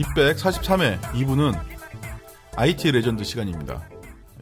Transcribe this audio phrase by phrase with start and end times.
[0.00, 1.58] 243회 2부는
[2.56, 3.88] IT 레전드 시간입니다.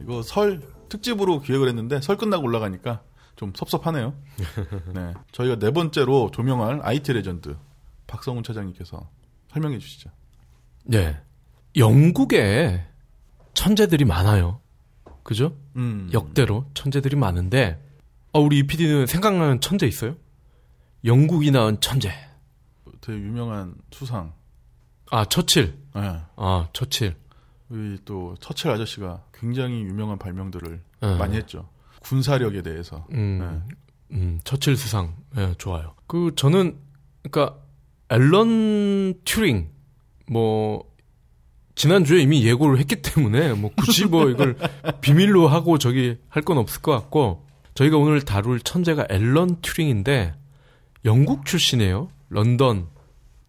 [0.01, 3.01] 이거 설 특집으로 기획을 했는데 설 끝나고 올라가니까
[3.35, 4.13] 좀 섭섭하네요.
[4.93, 5.13] 네.
[5.31, 7.57] 저희가 네 번째로 조명할 IT 레전드
[8.07, 9.09] 박성훈 차장님께서
[9.51, 10.09] 설명해 주시죠.
[10.85, 11.19] 네.
[11.75, 12.85] 영국에
[13.53, 14.61] 천재들이 많아요.
[15.23, 15.55] 그죠?
[15.75, 16.09] 음.
[16.11, 17.79] 역대로 천재들이 많은데,
[18.31, 20.15] 어, 우리 이 PD는 생각나는 천재 있어요?
[21.05, 22.11] 영국이 낳은 천재.
[23.01, 24.33] 되게 유명한 수상.
[25.11, 25.73] 아, 처칠.
[25.95, 26.17] 네.
[26.35, 27.15] 아, 처칠.
[27.69, 31.17] 우리 또 처칠 아저씨가 굉장히 유명한 발명들을 네.
[31.17, 31.69] 많이 했죠.
[32.01, 33.05] 군사력에 대해서.
[33.11, 33.75] 음, 네.
[34.15, 35.15] 음, 처칠 수상.
[35.37, 35.93] 예, 좋아요.
[36.07, 36.77] 그, 저는,
[37.21, 37.57] 그니까,
[38.09, 39.69] 앨런 튜링,
[40.27, 40.83] 뭐,
[41.75, 44.55] 지난주에 이미 예고를 했기 때문에, 뭐, 굳이 뭐, 이걸
[45.01, 50.33] 비밀로 하고 저기 할 건 없을 것 같고, 저희가 오늘 다룰 천재가 앨런 튜링인데,
[51.05, 52.09] 영국 출신이에요.
[52.29, 52.87] 런던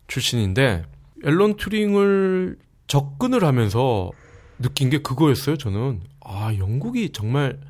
[0.08, 0.84] 출신인데,
[1.24, 4.10] 앨런 튜링을 접근을 하면서
[4.58, 6.02] 느낀 게 그거였어요, 저는.
[6.24, 7.60] 아, 영국이 정말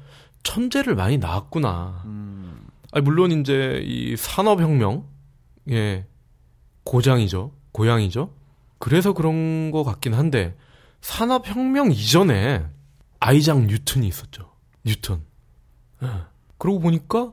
[0.42, 2.02] 천재를 많이 낳았구나.
[2.06, 2.66] 음.
[2.92, 5.06] 아니, 물론 이제 이 산업혁명,
[5.70, 6.06] 예,
[6.84, 7.52] 고장이죠.
[7.72, 8.34] 고향이죠.
[8.78, 10.56] 그래서 그런 것 같긴 한데,
[11.00, 12.64] 산업혁명 이전에
[13.20, 14.50] 아이작 뉴턴이 있었죠.
[14.84, 15.22] 뉴턴.
[16.02, 16.08] 예.
[16.58, 17.32] 그러고 보니까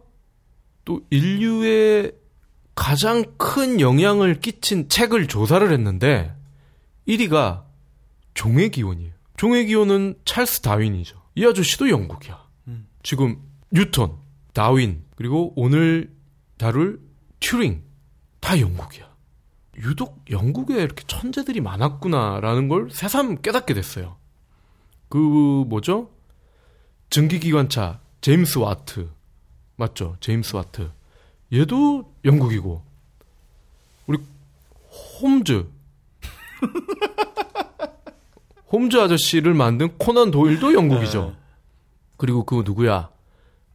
[0.85, 2.11] 또 인류에
[2.77, 6.31] 가장 큰 영향을 끼친 책을 조사를 했는데,
[7.07, 7.63] 1위가
[8.35, 9.13] 종의 기원이에요.
[9.35, 11.19] 종의 기원은 찰스 다윈이죠.
[11.33, 12.39] 이 아저씨도 영국이야.
[12.67, 12.87] 음.
[13.01, 14.15] 지금 뉴턴,
[14.53, 16.13] 다윈, 그리고 오늘
[16.57, 17.01] 다룰
[17.39, 17.83] 튜링
[18.39, 19.07] 다 영국이야.
[19.77, 24.17] 유독 영국에 이렇게 천재들이 많았구나라는 걸 새삼 깨닫게 됐어요.
[25.09, 26.11] 그 뭐죠?
[27.09, 29.09] 증기기관차 제임스 와트
[29.77, 30.17] 맞죠?
[30.19, 30.91] 제임스 와트
[31.51, 32.83] 얘도 영국이고
[34.07, 34.19] 우리
[35.21, 35.69] 홈즈
[38.71, 41.35] 홈즈 아저씨를 만든 코난 도일도 영국이죠.
[42.17, 43.09] 그리고 그 누구야?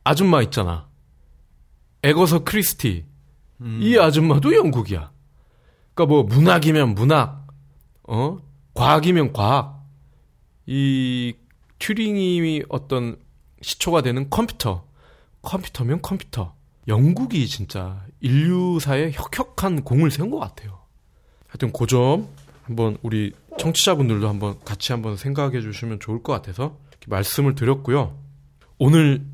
[0.05, 0.88] 아줌마 있잖아.
[2.03, 3.05] 에거서 크리스티.
[3.61, 3.78] 음.
[3.81, 5.11] 이 아줌마도 영국이야.
[5.94, 7.47] 그러니까 뭐 문학이면 문학,
[8.03, 8.38] 어?
[8.75, 9.82] 과학이면 과학.
[10.66, 11.34] 이
[11.78, 13.16] 튜링이 어떤
[13.61, 14.84] 시초가 되는 컴퓨터.
[15.43, 16.55] 컴퓨터면 컴퓨터.
[16.88, 20.81] 영국이 진짜 인류사에 혁혁한 공을 세운 것 같아요.
[21.48, 22.28] 하여튼 그 점
[22.65, 28.16] 한번 우리 청취자분들도 한번 같이 한번 생각해 주시면 좋을 것 같아서 이렇게 말씀을 드렸고요.
[28.78, 29.25] 오늘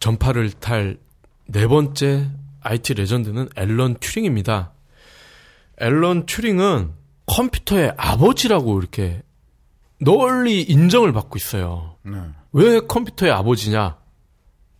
[0.00, 0.98] 전파를 탈
[1.50, 4.72] 네 번째 IT 레전드는 앨런 튜링입니다.
[5.80, 6.92] 앨런 튜링은
[7.26, 9.22] 컴퓨터의 아버지라고 이렇게
[10.00, 11.96] 널리 인정을 받고 있어요.
[12.02, 12.18] 네.
[12.52, 13.96] 왜 컴퓨터의 아버지냐?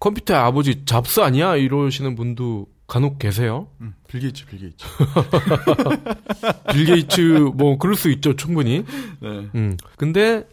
[0.01, 1.57] 컴퓨터의 아버지 잡스 아니야?
[1.57, 3.69] 이러시는 분도 간혹 계세요.
[3.81, 3.95] 음.
[4.09, 4.87] 빌 게이츠, 빌 게이츠.
[6.73, 7.21] 빌 게이츠
[7.55, 8.85] 뭐 그럴 수 있죠, 충분히.
[9.21, 9.49] 네.
[9.55, 9.77] 음.
[9.97, 10.47] 근데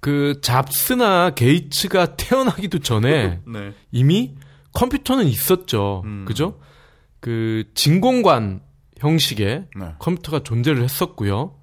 [0.00, 3.72] 그 잡스나 게이츠가 태어나기도 전에 네.
[3.90, 4.34] 이미
[4.72, 6.02] 컴퓨터는 있었죠.
[6.04, 6.24] 음.
[6.26, 6.60] 그죠?
[7.20, 8.60] 그 진공관
[8.98, 9.86] 형식의 네.
[9.98, 11.56] 컴퓨터가 존재를 했었고요.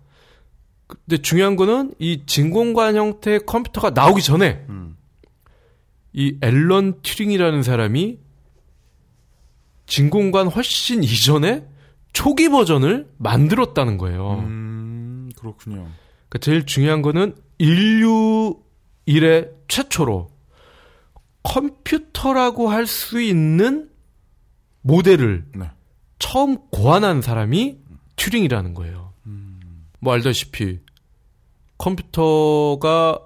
[0.87, 4.97] 근데 중요한 거는 이 진공관 형태의 컴퓨터가 나오기 전에 음.
[6.13, 8.19] 이 앨런 튜링이라는 사람이
[9.85, 11.65] 진공관 훨씬 이전에
[12.13, 14.39] 초기 버전을 만들었다는 거예요.
[14.39, 15.87] 음, 그렇군요.
[16.29, 18.59] 그러니까 제일 중요한 거는 인류
[19.05, 20.29] 일의 최초로
[21.43, 23.89] 컴퓨터라고 할 수 있는
[24.81, 25.69] 모델을 네.
[26.19, 27.77] 처음 고안한 사람이
[28.15, 29.13] 튜링이라는 거예요.
[29.99, 30.79] 뭐 알다시피
[31.77, 33.19] 컴퓨터가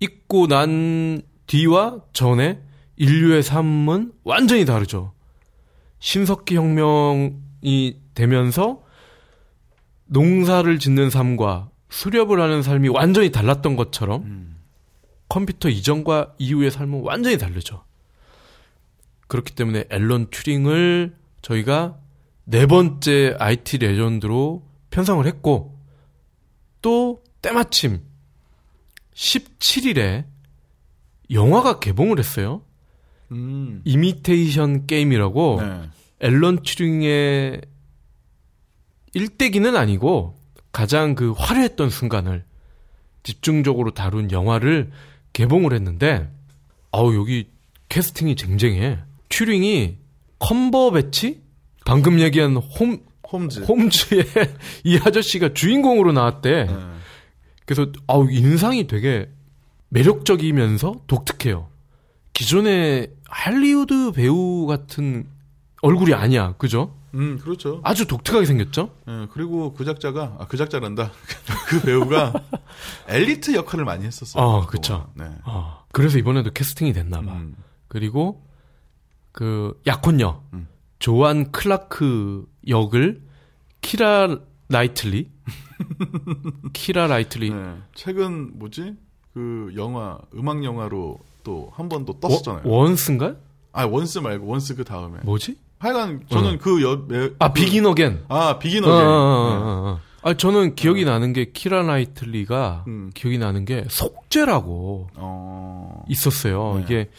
[0.00, 2.62] 있고 난 뒤와 전에
[2.94, 5.12] 인류의 삶은 완전히 다르죠.
[5.98, 8.84] 신석기 혁명이 되면서
[10.04, 14.60] 농사를 짓는 삶과 수렵을 하는 삶이 완전히 달랐던 것처럼 음.
[15.28, 17.84] 컴퓨터 이전과 이후의 삶은 완전히 다르죠.
[19.26, 21.98] 그렇기 때문에 앨런 튜링을 저희가
[22.44, 25.76] 네 번째 IT 레전드로 편성을 했고
[26.80, 28.02] 또 때마침
[29.14, 30.26] 17일에
[31.30, 32.62] 영화가 개봉을 했어요.
[33.32, 33.82] 음.
[33.84, 35.88] 이미테이션 게임이라고 네.
[36.20, 37.60] 앨런 튜링의
[39.14, 40.36] 일대기는 아니고
[40.72, 42.44] 가장 그 화려했던 순간을
[43.22, 44.90] 집중적으로 다룬 영화를
[45.32, 46.30] 개봉을 했는데
[46.92, 47.48] 아우 여기
[47.88, 48.98] 캐스팅이 쟁쟁해.
[49.28, 49.98] 튜링이
[50.38, 51.42] 컴버배치
[51.84, 52.98] 방금 얘기한 홈
[53.30, 53.60] 홈즈.
[53.60, 54.24] 홈즈의
[54.84, 56.64] 이 아저씨가 주인공으로 나왔대.
[56.64, 56.76] 네.
[57.64, 59.28] 그래서 아우 인상이 되게
[59.90, 61.68] 매력적이면서 독특해요.
[62.32, 65.28] 기존의 할리우드 배우 같은
[65.82, 66.54] 얼굴이 아니야.
[66.56, 66.96] 그죠?
[67.14, 67.80] 음, 그렇죠.
[67.82, 68.94] 아주 독특하게 생겼죠?
[69.08, 71.10] 예, 그리고 그 작자가, 아, 그 작자란다.
[71.68, 72.32] 그 배우가
[73.08, 74.42] 엘리트 역할을 많이 했었어요.
[74.42, 75.10] 아, 그쵸.
[75.14, 75.24] 네.
[75.44, 77.32] 아, 그래서 이번에도 캐스팅이 됐나 봐.
[77.32, 77.56] 음,
[77.88, 78.46] 그리고
[79.32, 80.68] 그 약혼녀 음.
[81.00, 83.22] 조안 클라크 역을
[83.80, 84.38] 키라
[84.68, 85.30] 나이틀리
[86.72, 87.74] 키라 나이틀리 네.
[87.94, 88.94] 최근 뭐지?
[89.40, 92.62] 그 영화, 음악 영화로 또 한 번 또 떴었잖아요.
[92.64, 93.34] 워- 원스인가?
[93.72, 95.18] 아, 원스 말고 원스 그 다음에.
[95.22, 95.56] 뭐지?
[95.78, 98.24] 하여간 저는 그 여, 매, 아 그- 비긴 어겐.
[98.28, 99.06] 아, 비긴 어, 어게인.
[99.06, 100.00] 어, 어, 어, 어.
[100.22, 103.10] 아 저는 기억이 나는 게 키라 나이틀리가 음.
[103.14, 106.04] 기억이 나는 게 속죄라고 어.
[106.08, 106.74] 있었어요.
[106.76, 106.82] 네.
[106.82, 107.10] 이게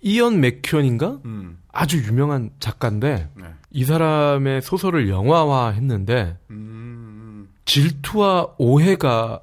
[0.00, 1.18] 이언 매큐언인가?
[1.26, 1.58] 음.
[1.70, 3.44] 아주 유명한 작가인데 네.
[3.72, 7.48] 이 사람의 소설을 영화화했는데 음.
[7.66, 9.40] 질투와 오해가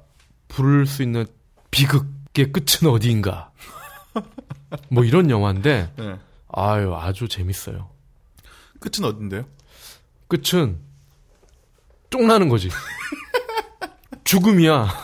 [0.48, 1.24] 부를 수 있는
[1.70, 3.52] 비극 의 끝은 어디인가?
[4.88, 6.18] 뭐 이런 영화인데 네.
[6.48, 7.90] 아유 아주 재밌어요.
[8.80, 9.44] 끝은 어딘데요?
[10.28, 10.78] 끝은
[12.10, 12.68] 쫑나는 거지.
[14.24, 14.88] 죽음이야.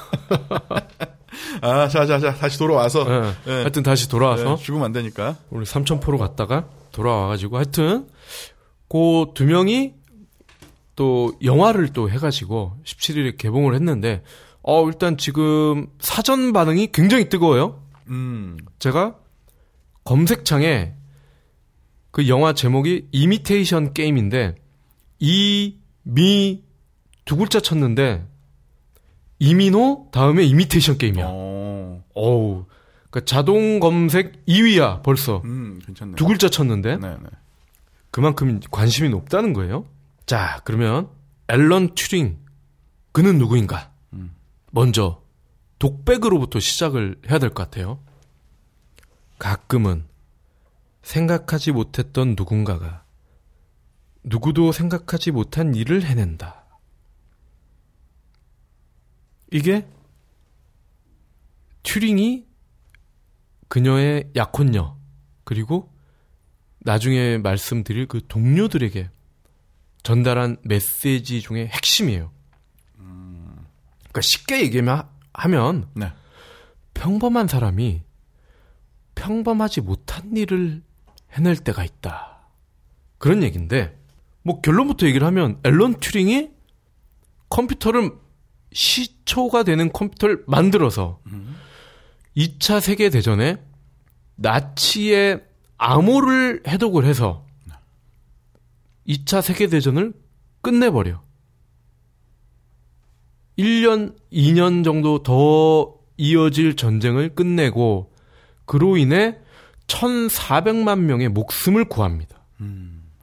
[1.62, 3.04] 아, 자, 자, 자, 다시 돌아와서.
[3.08, 3.20] 예.
[3.44, 3.52] 네.
[3.60, 5.36] 하여튼 다시 돌아와서 네, 죽으면 안 되니까.
[5.50, 8.08] 우리 삼천포로 갔다가 돌아와가지고 하여튼
[8.88, 9.94] 그 두 명이
[10.96, 14.22] 또 영화를 또 해가지고 17일에 개봉을 했는데
[14.62, 17.82] 어 일단 지금 사전 반응이 굉장히 뜨거워요.
[18.08, 18.56] 음.
[18.78, 19.16] 제가
[20.04, 20.94] 검색창에
[22.10, 24.56] 그 영화 제목이 이미테이션 게임인데
[25.20, 26.62] 이 미
[27.26, 28.26] 두 글자 쳤는데
[29.38, 31.24] 이민호 다음에 이미테이션 게임이야.
[31.28, 32.02] 어.
[32.14, 32.64] 어우.
[33.10, 35.40] 그러니까 자동 검색 2위야 벌써.
[35.44, 36.14] 음, 괜찮네.
[36.16, 37.28] 두 글자 쳤는데 네, 네.
[38.10, 39.86] 그만큼 관심이 높다는 거예요.
[40.26, 41.08] 자, 그러면
[41.48, 42.38] 앨런 튜링
[43.12, 43.89] 그는 누구인가?
[44.70, 44.74] 음.
[44.74, 45.22] 먼저
[45.78, 48.02] 독백으로부터 시작을 해야 될 것 같아요.
[49.38, 50.06] 가끔은
[51.02, 53.04] 생각하지 못했던 누군가가
[54.22, 56.64] 누구도 생각하지 못한 일을 해낸다.
[59.50, 59.88] 이게
[61.82, 62.46] 튜링이
[63.68, 64.98] 그녀의 약혼녀
[65.44, 65.90] 그리고
[66.80, 69.10] 나중에 말씀드릴 그 동료들에게
[70.02, 72.30] 전달한 메시지 중에 핵심이에요.
[74.10, 76.12] 그러니까 쉽게 얘기하면 하면 네.
[76.94, 78.02] 평범한 사람이
[79.14, 80.82] 평범하지 못한 일을
[81.32, 82.48] 해낼 때가 있다.
[83.18, 83.98] 그런 얘기인데
[84.42, 86.50] 뭐 결론부터 얘기를 하면 앨런 튜링이
[87.48, 88.12] 컴퓨터를
[88.72, 91.20] 시초가 되는 컴퓨터를 만들어서
[92.36, 93.62] 2차 세계 대전에
[94.36, 95.44] 나치의
[95.76, 97.46] 암호를 해독을 해서
[99.06, 100.12] 2차 세계 대전을
[100.62, 101.22] 끝내버려.
[103.60, 108.12] 1년, 2년 정도 더 이어질 전쟁을 끝내고
[108.64, 109.36] 그로 인해
[109.86, 112.44] 1,400만 명의 목숨을 구합니다.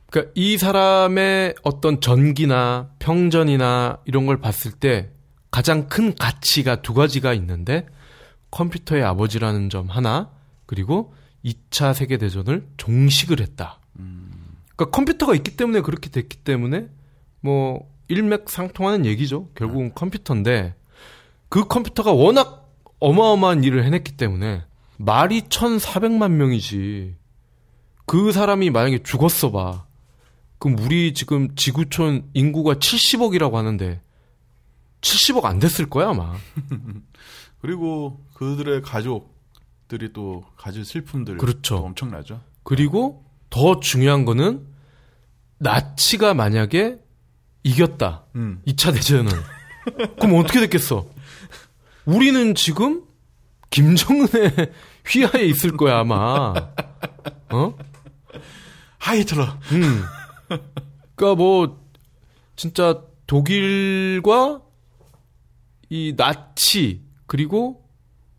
[0.09, 5.11] 그러니까 이 사람의 어떤 전기나 평전이나 이런 걸 봤을 때
[5.49, 7.85] 가장 큰 가치가 두 가지가 있는데
[8.51, 10.31] 컴퓨터의 아버지라는 점 하나
[10.65, 11.13] 그리고
[11.43, 13.79] 2차 세계 대전을 종식을 했다.
[14.75, 16.87] 그러니까 컴퓨터가 있기 때문에 그렇게 됐기 때문에
[17.41, 19.49] 뭐 일맥상통하는 얘기죠.
[19.55, 20.75] 결국은 컴퓨터인데
[21.49, 24.63] 그 컴퓨터가 워낙 어마어마한 일을 해냈기 때문에
[24.97, 27.15] 말이 1,400만 명이지.
[28.05, 29.85] 그 사람이 만약에 죽었어 봐.
[30.59, 34.01] 그럼 우리 지금 지구촌 인구가 70억이라고 하는데
[35.01, 36.35] 70억 안 됐을 거야 아마.
[37.61, 41.77] 그리고 그들의 가족들이 또 가질 슬픔들 그렇죠.
[41.77, 42.41] 또 엄청나죠.
[42.63, 44.65] 그리고 더 중요한 거는
[45.59, 46.99] 나치가 만약에
[47.67, 48.25] 이겼다.
[48.35, 48.61] 음.
[48.67, 49.31] 2차 대전은.
[50.19, 51.05] 그럼 어떻게 됐겠어?
[52.05, 53.03] 우리는 지금
[53.69, 54.71] 김정은의
[55.07, 56.53] 휘하에 있을 거야, 아마.
[57.49, 57.73] 어?
[58.97, 59.45] 하이틀러.
[59.71, 60.03] 음.
[61.15, 61.85] 그니까 뭐,
[62.55, 64.61] 진짜 독일과
[65.89, 67.83] 이 나치, 그리고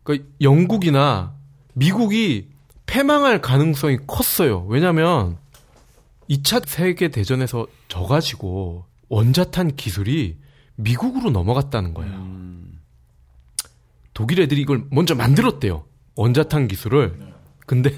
[0.03, 1.35] 그 영국이나
[1.73, 2.49] 미국이
[2.87, 4.65] 패망할 가능성이 컸어요.
[4.67, 5.37] 왜냐면
[6.29, 10.37] 2차 세계 대전에서 져가지고 원자탄 기술이
[10.75, 12.13] 미국으로 넘어갔다는 거예요.
[12.15, 12.79] 음.
[14.13, 15.85] 독일 애들이 이걸 먼저 만들었대요.
[16.15, 17.33] 원자탄 기술을.
[17.65, 17.91] 근데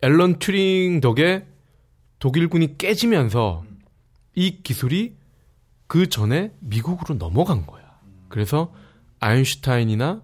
[0.00, 1.46] 앨런 튜링 덕에
[2.18, 3.64] 독일군이 깨지면서
[4.34, 5.16] 이 기술이
[5.86, 7.82] 그 전에 미국으로 넘어간 거야.
[8.28, 8.72] 그래서
[9.20, 10.22] 아인슈타인이나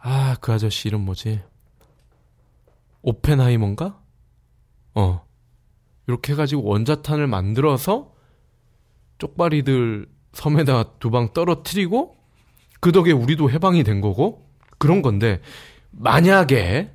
[0.00, 1.42] 아, 그 아저씨 이름 뭐지?
[3.02, 4.00] 오펜하이머인가?
[4.94, 5.27] 어.
[6.08, 8.12] 이렇게 해가지고 원자탄을 만들어서
[9.18, 12.16] 쪽발이들 섬에다 두 방 떨어뜨리고
[12.80, 14.48] 그 덕에 우리도 해방이 된 거고
[14.78, 15.40] 그런 건데
[15.90, 16.90] 만약에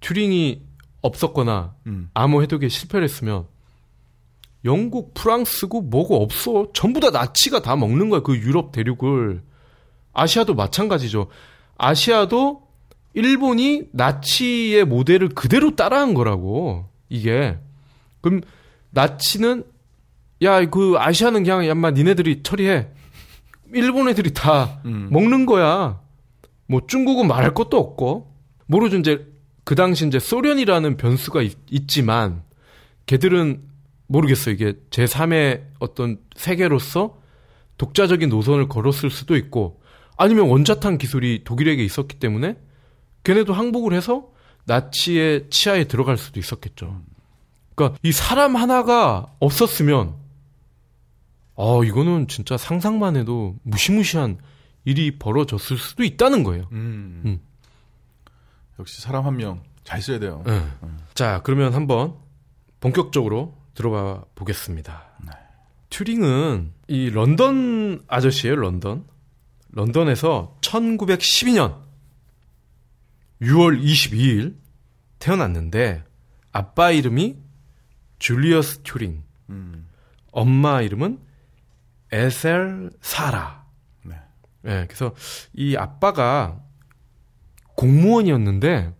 [0.00, 0.62] 튜링이
[1.02, 2.10] 없었거나 음.
[2.14, 3.46] 암호 해독에 실패를 했으면
[4.64, 6.68] 영국, 프랑스고 뭐고 없어.
[6.72, 8.20] 전부 다 나치가 다 먹는 거야.
[8.20, 9.42] 그 유럽 대륙을.
[10.12, 11.26] 아시아도 마찬가지죠.
[11.78, 12.68] 아시아도
[13.14, 16.86] 일본이 나치의 모델을 그대로 따라한 거라고.
[17.08, 17.58] 이게.
[18.22, 18.40] 그럼
[18.90, 19.64] 나치는
[20.42, 22.88] 야, 그 아시아는 그냥 야마 니네들이 처리해.
[23.74, 25.08] 일본 애들이 다 음.
[25.10, 26.00] 먹는 거야.
[26.66, 28.32] 뭐 중국은 말할 것도 없고.
[28.66, 29.26] 모르죠 이제
[29.64, 32.42] 그 당시 이제 소련이라는 변수가 있, 지만
[33.06, 33.62] 걔들은
[34.06, 37.20] 모르겠어 이게 제 3의 어떤 세계로서
[37.78, 39.80] 독자적인 노선을 걸었을 수도 있고
[40.16, 42.56] 아니면 원자탄 기술이 독일에게 있었기 때문에
[43.24, 44.28] 걔네도 항복을 해서
[44.64, 47.02] 나치의 치하에 들어갈 수도 있었겠죠.
[47.74, 50.14] 그러니까 이 사람 하나가 없었으면
[51.54, 54.38] 어 이거는 진짜 상상만 해도 무시무시한
[54.84, 56.68] 일이 벌어졌을 수도 있다는 거예요.
[56.72, 57.22] 음.
[57.24, 57.40] 음.
[58.78, 60.42] 역시 사람 한 명 잘 써야 돼요.
[60.46, 60.62] 네.
[61.14, 62.14] 자, 그러면 한번
[62.80, 65.08] 본격적으로 들어봐 보겠습니다.
[65.90, 69.04] 튜링은 이 런던 아저씨예요, 런던.
[69.72, 71.80] 런던에서 1912년
[73.42, 74.56] 6월 22일
[75.18, 76.04] 태어났는데
[76.52, 77.36] 아빠 이름이
[78.22, 79.88] 줄리어스 튜링, 음.
[80.30, 81.18] 엄마 이름은
[82.12, 83.66] 에셀 사라.
[84.04, 84.14] 네.
[84.64, 85.12] 예, 그래서
[85.52, 86.62] 이 아빠가
[87.76, 88.94] 공무원이었는데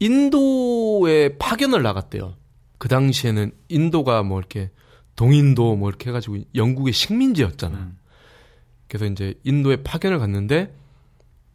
[0.00, 2.34] 인도에 파견을 나갔대요.
[2.78, 4.72] 그 당시에는 인도가 뭐 이렇게
[5.14, 7.78] 동인도 뭐 이렇게 해가지고 영국의 식민지였잖아.
[7.78, 7.98] 음.
[8.88, 10.74] 그래서 이제 인도에 파견을 갔는데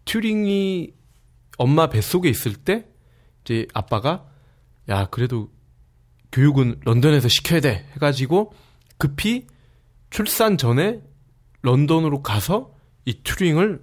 [0.06, 0.94] 튜링이
[1.58, 2.88] 엄마 뱃속에 있을 때
[3.44, 4.30] 이제 아빠가
[4.88, 5.50] 야 그래도
[6.36, 8.52] 교육은 런던에서 시켜야 돼 해가지고
[8.98, 9.48] 급히
[10.10, 11.00] 출산 전에
[11.62, 12.72] 런던으로 가서
[13.06, 13.82] 이 튜링을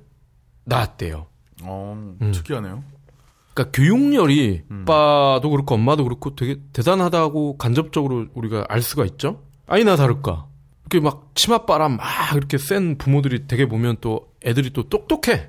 [0.65, 1.27] 낳았대요.
[1.63, 2.33] 어, 음.
[2.33, 2.85] 특이하네요.
[3.55, 4.83] 그러니까 교육열이 음.
[4.83, 9.43] 아빠도 그렇고 엄마도 그렇고 되게 대단하다고 간접적으로 우리가 알 수가 있죠.
[9.67, 10.47] 아니나 다를까.
[10.83, 12.07] 이렇게 막 치맛바람 막
[12.37, 15.49] 이렇게 센 부모들이 되게 보면 또 애들이 또 똑똑해.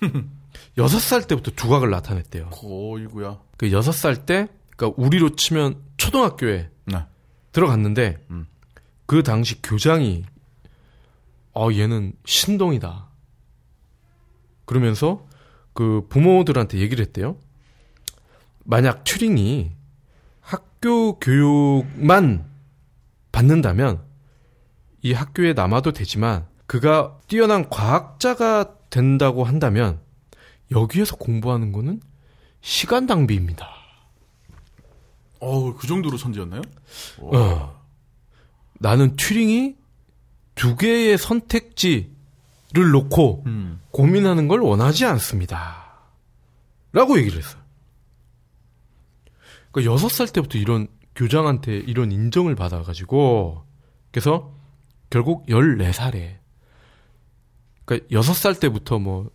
[0.78, 2.50] 여섯 살 때부터 두각을 나타냈대요.
[2.50, 3.40] 거이구야.
[3.56, 4.46] 그 여섯 살 때,
[4.78, 7.04] 그러니까 우리로 치면 초등학교에 네.
[7.50, 8.46] 들어갔는데 음.
[9.06, 10.24] 그 당시 교장이
[11.52, 13.08] 어 얘는 신동이다.
[14.64, 15.26] 그러면서
[15.72, 17.36] 그 부모들한테 얘기를 했대요.
[18.64, 19.72] 만약 튜링이
[20.40, 22.48] 학교 교육만
[23.32, 24.04] 받는다면
[25.02, 30.00] 이 학교에 남아도 되지만 그가 뛰어난 과학자가 된다고 한다면
[30.70, 32.00] 여기에서 공부하는 거는
[32.60, 33.77] 시간 낭비입니다.
[35.40, 36.62] 어, 그 정도로 천재였나요?
[37.20, 37.80] 어.
[38.74, 39.76] 나는 튜링이
[40.54, 42.10] 두 개의 선택지를
[42.92, 43.80] 놓고 음.
[43.90, 45.88] 고민하는 걸 원하지 않습니다.
[46.92, 47.62] 라고 얘기를 했어요.
[49.70, 53.64] 그러니까 여섯 살 때부터 이런 교장한테 이런 인정을 받아가지고
[54.10, 54.54] 그래서
[55.10, 56.38] 결국 14살에
[57.84, 59.30] 그러니까 여섯 살 때부터 뭐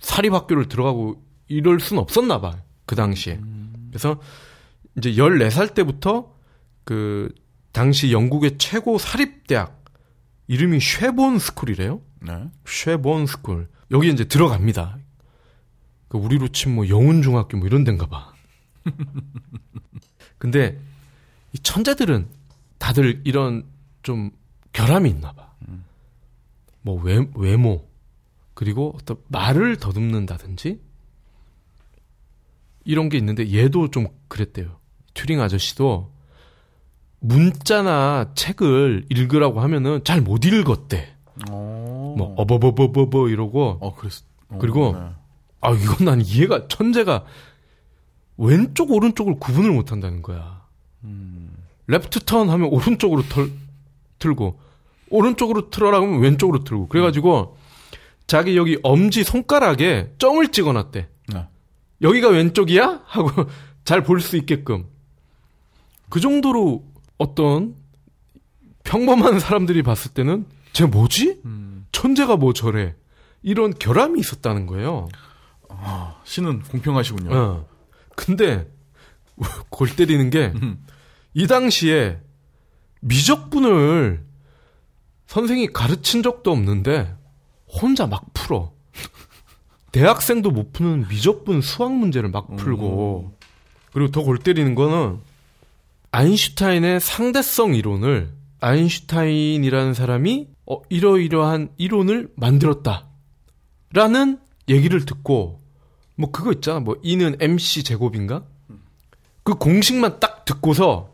[0.00, 2.62] 사립학교를 들어가고 이럴 순 없었나 봐.
[2.86, 3.40] 그 당시에.
[3.90, 4.20] 그래서
[4.96, 6.34] 이제 14살 때부터
[6.84, 7.32] 그
[7.72, 9.84] 당시 영국의 최고 사립 대학
[10.46, 12.00] 이름이 쉐본 스쿨이래요.
[12.20, 12.48] 네.
[12.66, 13.68] 쉐본 스쿨.
[13.90, 14.98] 여기 이제 들어갑니다.
[16.08, 18.32] 그 우리로 치면 뭐 영훈 중학교 뭐 이런 데인가 봐.
[20.38, 20.78] 근데
[21.52, 22.28] 이 천재들은
[22.78, 23.64] 다들 이런
[24.02, 24.30] 좀
[24.72, 25.54] 결함이 있나 봐.
[26.82, 27.88] 뭐 외, 외모
[28.52, 30.80] 그리고 어떤 말을 더듬는다든지
[32.84, 34.78] 이런 게 있는데 얘도 좀 그랬대요.
[35.14, 36.10] 튜링 아저씨도
[37.20, 41.08] 문자나 책을 읽으라고 하면은 잘 못 읽었대.
[41.50, 42.14] 어.
[42.16, 44.12] 뭐 어버버버버버 이러고 어, 그랬.
[44.50, 45.06] 어, 그리고 네.
[45.60, 47.24] 아 이건 난 이해가 천재가
[48.36, 50.62] 왼쪽 오른쪽을 구분을 못 한다는 거야.
[51.04, 51.50] 음.
[51.86, 53.50] 레프트 턴 하면 오른쪽으로 털,
[54.18, 54.58] 틀고
[55.10, 57.56] 오른쪽으로 틀어라 하면 왼쪽으로 틀고 그래가지고
[58.26, 61.08] 자기 여기 엄지 손가락에 점을 찍어놨대.
[61.32, 61.46] 네.
[62.02, 63.02] 여기가 왼쪽이야?
[63.06, 63.30] 하고
[63.84, 64.86] 잘 볼 수 있게끔.
[66.14, 66.84] 그 정도로
[67.18, 67.74] 어떤
[68.84, 71.40] 평범한 사람들이 봤을 때는 쟤 뭐지?
[71.44, 71.86] 음.
[71.90, 72.94] 천재가 뭐 저래.
[73.42, 75.08] 이런 결함이 있었다는 거예요.
[75.68, 77.34] 아, 신은 공평하시군요.
[77.36, 77.68] 어.
[78.14, 78.70] 근데
[79.70, 80.86] 골 때리는 게이 음.
[81.48, 82.20] 당시에
[83.00, 84.24] 미적분을
[85.26, 87.12] 선생이 가르친 적도 없는데
[87.66, 88.72] 혼자 막 풀어.
[89.90, 93.36] 대학생도 못 푸는 미적분 수학 문제를 막 풀고
[93.92, 95.33] 그리고 더 골 때리는 거는
[96.14, 103.08] 아인슈타인의 상대성 이론을 아인슈타인이라는 사람이 어, 이러이러한 이론을 만들었다.
[103.92, 105.60] 라는 얘기를 듣고
[106.14, 106.78] 뭐 그거 있잖아.
[106.78, 108.44] 뭐 E는 MC 제곱인가?
[109.42, 111.12] 그 공식만 딱 듣고서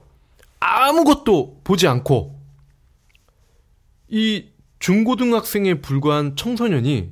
[0.61, 2.39] 아무것도 보지 않고
[4.09, 4.49] 이
[4.81, 7.11] 중고등학생에 불과한 청소년이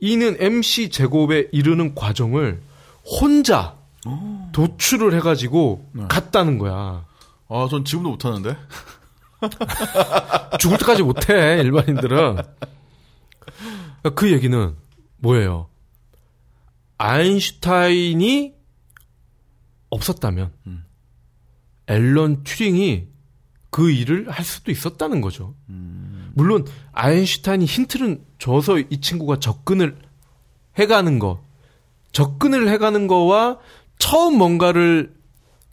[0.00, 2.60] 이는 MC 제곱에 이르는 과정을
[3.02, 3.75] 혼자
[4.52, 6.04] 도출을 해가지고 네.
[6.08, 7.04] 갔다는 거야.
[7.48, 8.56] 아, 전 지금도 못하는데.
[10.58, 12.36] 죽을 때까지 못해 일반인들은.
[14.02, 14.74] 그러니까 그 얘기는
[15.18, 15.68] 뭐예요?
[16.98, 18.54] 아인슈타인이
[19.90, 20.84] 없었다면 음.
[21.86, 23.08] 앨런 튜링이
[23.70, 25.54] 그 일을 할 수도 있었다는 거죠.
[25.68, 26.32] 음.
[26.34, 29.98] 물론 아인슈타인이 힌트를 줘서 이 친구가 접근을
[30.78, 31.44] 해가는 거,
[32.12, 33.58] 접근을 해가는 거와
[33.98, 35.14] 처음 뭔가를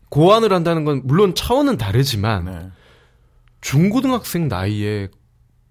[0.10, 2.72] 고안을 한다는 건 물론 차원은 다르지만 네.
[3.62, 5.08] 중고등학생 나이에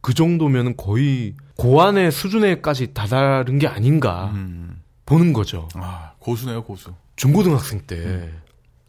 [0.01, 4.83] 그 정도면은 거의 고안의 수준에까지 다다른 게 아닌가 음.
[5.07, 5.69] 보는 거죠.
[5.75, 6.93] 아, 고수네요, 고수.
[7.17, 8.33] 중고등학생 때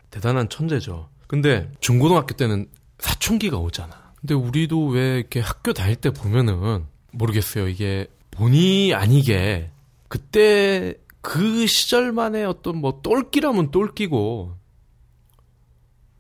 [0.10, 1.10] 대단한 천재죠.
[1.28, 2.68] 근데 중고등학교 때는
[3.00, 4.14] 사춘기가 오잖아.
[4.20, 7.68] 근데 우리도 왜 이렇게 학교 다닐 때 보면은 모르겠어요.
[7.68, 9.70] 이게 본의 아니게
[10.08, 14.58] 그때 그 시절만의 어떤 뭐 똘끼라면 똘끼고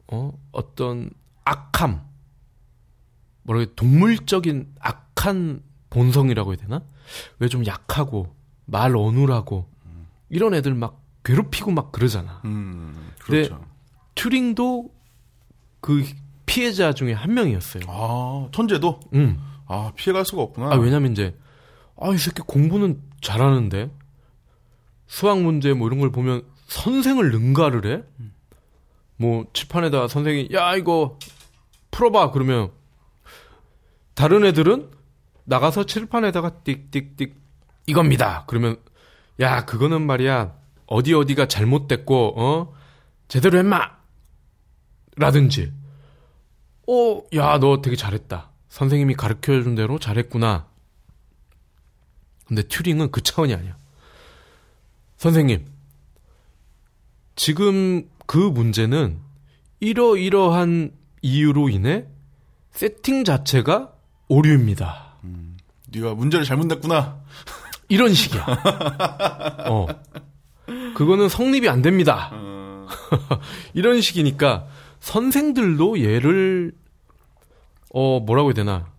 [0.07, 1.09] 어 어떤
[1.45, 2.01] 악함
[3.43, 6.81] 뭐라 동물적인 악한 본성이라고 해야 되나?
[7.39, 8.33] 왜 좀 약하고
[8.65, 9.67] 말 어눌하고
[10.29, 12.41] 이런 애들 막 괴롭히고 막 그러잖아.
[12.45, 13.13] 음, 네.
[13.19, 13.63] 그렇죠.
[14.15, 14.89] 튜링도
[15.81, 16.05] 그
[16.45, 17.83] 피해자 중에 한 명이었어요.
[17.87, 18.99] 아, 천재도?
[19.13, 19.37] 음.
[19.67, 20.71] 아, 피해갈 수가 없구나.
[20.73, 21.35] 아, 왜냐면 이제,
[21.99, 23.91] 아, 이 새끼 공부는 잘하는데,
[25.13, 28.03] 수학 문제 뭐 이런 걸 보면 선생을 능가를 해?
[29.15, 31.19] 뭐, 칠판에다 선생이, 야, 이거
[31.91, 32.31] 풀어봐.
[32.31, 32.71] 그러면,
[34.15, 34.89] 다른 애들은
[35.43, 37.35] 나가서 칠판에다가 띡띡띡,
[37.85, 38.45] 이겁니다.
[38.47, 38.77] 그러면,
[39.39, 40.55] 야, 그거는 말이야,
[40.87, 42.73] 어디 어디가 잘못됐고, 어?
[43.27, 43.91] 제대로 했마!
[45.15, 45.71] 라든지,
[46.87, 48.49] 어, 야, 너 되게 잘했다.
[48.69, 50.67] 선생님이 가르쳐 준 대로 잘했구나.
[52.47, 53.77] 근데 튜링은 그 차원이 아니야.
[55.23, 55.65] 선생님,
[57.37, 59.21] 지금 그 문제는
[59.79, 62.07] 이러이러한 이유로 인해
[62.71, 63.93] 세팅 자체가
[64.27, 65.15] 오류입니다.
[65.93, 67.21] 네가 문제를 잘못 냈구나.
[67.87, 68.45] 이런 식이야.
[69.71, 69.87] 어.
[70.93, 72.29] 그거는 성립이 안 됩니다.
[72.33, 72.87] 어,
[73.73, 74.67] 이런 식이니까
[74.99, 76.73] 선생들도 얘를
[77.93, 78.91] 어 뭐라고 해야 되나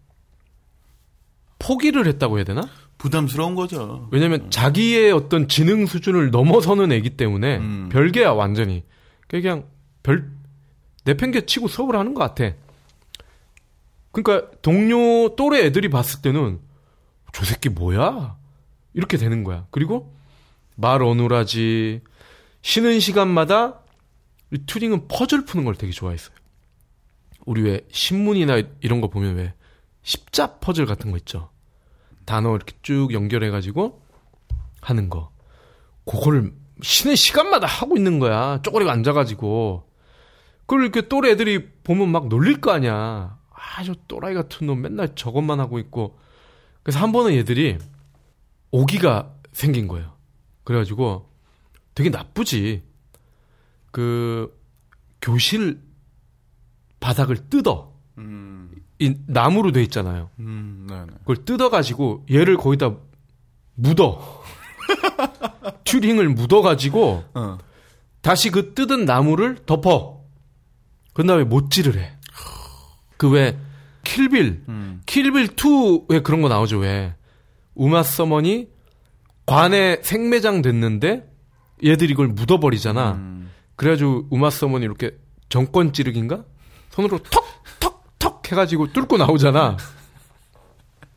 [1.58, 2.62] 포기를 했다고 해야 되나?
[3.04, 4.08] 부담스러운 거죠.
[4.12, 7.88] 왜냐면 자기의 어떤 지능 수준을 넘어서는 애기 때문에 음.
[7.92, 8.82] 별개야 완전히
[9.28, 9.66] 그냥
[10.02, 10.32] 별
[11.04, 12.56] 내팽개치고 수업을 하는 것 같아.
[14.10, 16.60] 그러니까 동료 또래 애들이 봤을 때는
[17.34, 18.38] 저 새끼 뭐야
[18.94, 19.66] 이렇게 되는 거야.
[19.70, 20.16] 그리고
[20.74, 22.00] 말 어눌하지
[22.62, 23.80] 쉬는 시간마다
[24.50, 26.34] 이 튜링은 퍼즐 푸는 걸 되게 좋아했어요.
[27.44, 29.52] 우리 왜 신문이나 이런 거 보면 왜
[30.02, 31.50] 십자 퍼즐 같은 거 있죠.
[32.24, 34.02] 단어 이렇게 쭉 연결해가지고
[34.80, 35.30] 하는 거.
[36.04, 38.60] 그거를 쉬는 시간마다 하고 있는 거야.
[38.62, 39.88] 쪼그리고 앉아가지고.
[40.66, 43.38] 그걸 이렇게 또래 애들이 보면 막 놀릴 거 아니야.
[43.50, 46.18] 아, 저 또라이 같은 놈 맨날 저것만 하고 있고.
[46.82, 47.78] 그래서 한 번은 얘들이
[48.70, 50.12] 오기가 생긴 거예요.
[50.64, 51.30] 그래가지고
[51.94, 52.82] 되게 나쁘지.
[53.90, 54.52] 그,
[55.22, 55.80] 교실
[57.00, 57.94] 바닥을 뜯어.
[58.18, 58.53] 음,
[59.04, 60.30] 이 나무로 돼 있잖아요.
[60.38, 61.06] 음, 네네.
[61.20, 62.96] 그걸 뜯어가지고 얘를 거기다
[63.74, 64.42] 묻어.
[65.84, 67.58] 튜링을 묻어가지고 어,
[68.20, 70.22] 다시 그 뜯은 나무를 덮어.
[71.12, 72.12] 그 다음에 못질을 해.
[73.16, 73.56] 그 왜
[74.04, 77.14] 킬빌, 음, 킬빌 2왜 그런 거 나오죠 왜
[77.74, 78.68] 우마 서머니
[79.46, 81.30] 관에 생매장 됐는데
[81.84, 83.12] 얘들이 이걸 묻어버리잖아.
[83.12, 85.16] 음, 그래가지고 우마 서머니 이렇게
[85.48, 86.44] 정권 찌르기인가?
[86.90, 87.44] 손으로 턱,
[88.44, 89.76] 턱, 턱 해가지고 뚫고 나오잖아.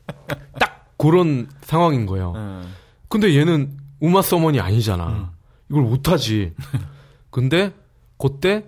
[0.58, 2.32] 딱 그런 상황인 거예요.
[2.36, 2.68] 예.
[3.08, 5.32] 근데 얘는 우마 서머니 아니잖아.
[5.70, 6.54] 이걸 못하지.
[7.30, 7.72] 근데
[8.16, 8.64] 그때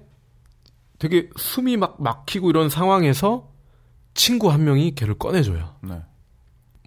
[0.98, 3.50] 되게 숨이 막 막히고 이런 상황에서
[4.14, 5.76] 친구 한 명이 걔를 꺼내줘요.
[5.82, 6.02] 네.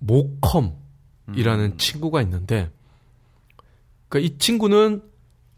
[0.01, 2.69] 모컴이라는 친구가 있는데,
[4.07, 5.01] 그러니까 이 친구는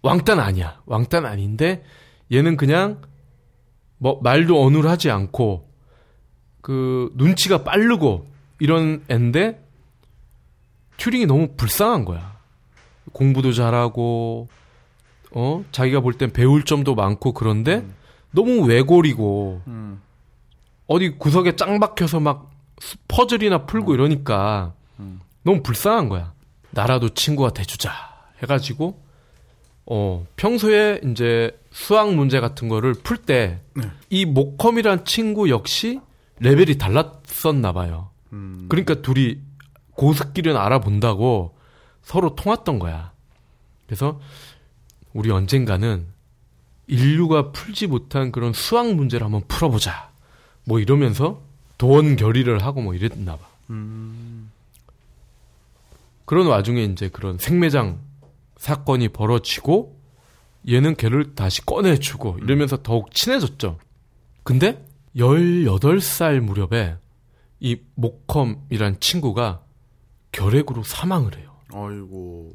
[0.03, 0.81] 왕따는 아니야.
[0.85, 1.83] 왕따는 아닌데
[2.31, 3.01] 얘는 그냥
[3.97, 5.74] 뭐 말도 어눌하지 않고
[6.65, 8.25] 그 눈치가 빠르고
[8.57, 9.63] 이런 앤데
[10.97, 12.37] 튜링이 너무 불쌍한 거야.
[13.13, 14.47] 공부도 잘하고
[15.29, 17.85] 어 자기가 볼 땐 배울 점도 많고 그런데
[18.31, 20.01] 너무 외곬이고 음,
[20.87, 22.49] 어디 구석에 짱 박혀서 막
[22.79, 25.19] 수- 퍼즐이나 풀고 이러니까 음.
[25.43, 26.33] 너무 불쌍한 거야.
[26.71, 27.91] 나라도 친구가 돼주자
[28.41, 28.99] 해가지고
[29.85, 34.25] 어, 평소에 이제 수학 문제 같은 거를 풀 때이 네.
[34.25, 35.99] 모컴이란 친구 역시
[36.39, 38.09] 레벨이 달랐었나 봐요.
[38.33, 38.65] 음.
[38.69, 39.39] 그러니까 둘이
[39.91, 41.55] 고스길은 알아본다고
[42.01, 43.11] 서로 통했던 거야.
[43.85, 44.19] 그래서
[45.13, 46.05] 우리 언젠가는
[46.87, 50.11] 인류가 풀지 못한 그런 수학 문제를 한번 풀어보자.
[50.65, 51.41] 뭐 이러면서
[51.77, 53.47] 도원 결의를 하고 뭐 이랬나 봐.
[53.69, 54.51] 음.
[56.25, 57.99] 그런 와중에 이제 그런 생매장
[58.57, 59.99] 사건이 벌어지고
[60.67, 63.77] 얘는 걔를 다시 꺼내주고 이러면서 더욱 친해졌죠.
[64.43, 64.83] 근데
[65.15, 66.97] 18살 무렵에
[67.59, 69.61] 이 모컴이란 친구가
[70.31, 71.55] 결핵으로 사망을 해요.
[71.73, 72.51] 아이고.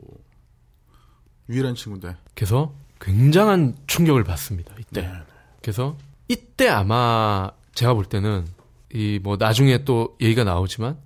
[1.48, 2.16] 유일한 친구인데.
[2.34, 4.74] 그래서 굉장한 충격을 받습니다.
[4.78, 5.02] 이때.
[5.02, 5.12] 네.
[5.62, 5.96] 그래서
[6.28, 8.44] 이때 아마 제가 볼 때는
[8.92, 10.98] 이 뭐 나중에 또 얘기가 나오지만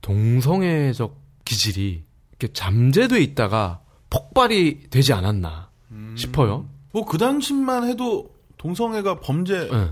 [0.00, 3.80] 동성애적 기질이 이렇게 잠재돼 있다가
[4.10, 5.70] 폭발이 되지 않았나
[6.16, 6.68] 싶어요.
[6.92, 9.90] 뭐 그 당시만 해도 동성애가 범죄라는 네.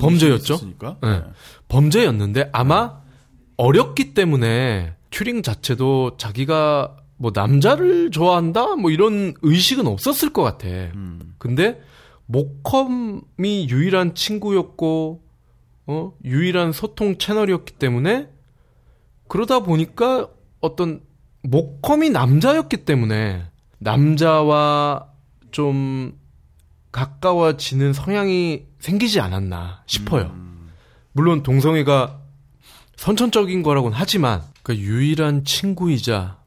[0.00, 0.54] 범죄였죠?
[0.54, 0.96] 있으니까.
[1.02, 1.22] 네.
[1.68, 3.00] 범죄였는데 아마
[3.56, 10.68] 어렸기 때문에 튜링 자체도 자기가 뭐 남자를 좋아한다 뭐 이런 의식은 없었을 것 같아.
[10.68, 11.34] 음.
[11.38, 11.80] 근데
[12.26, 15.22] 모컴이 유일한 친구였고
[15.86, 18.28] 어 유일한 소통 채널이었기 때문에
[19.28, 20.28] 그러다 보니까
[20.60, 21.00] 어떤
[21.42, 23.46] 모컴이 남자였기 때문에
[23.78, 25.08] 남자와
[25.50, 26.18] 좀
[26.92, 30.26] 가까워지는 성향이 생기지 않았나 싶어요.
[30.34, 30.70] 음.
[31.12, 32.20] 물론 동성애가
[32.96, 36.38] 선천적인 거라고는 하지만 그 유일한 친구이자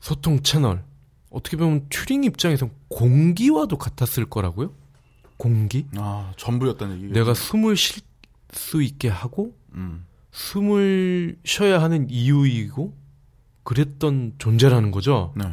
[0.00, 0.84] 소통 채널
[1.30, 4.72] 어떻게 보면 튜링 입장에서 공기와도 같았을 거라고요?
[5.36, 5.86] 공기?
[5.96, 7.12] 아, 전부였다는 얘기.
[7.12, 8.02] 내가 숨을 쉴
[8.52, 10.06] 수 있게 하고 음.
[10.32, 12.96] 숨을 쉬어야 하는 이유이고
[13.62, 15.32] 그랬던 존재라는 거죠.
[15.36, 15.44] 네.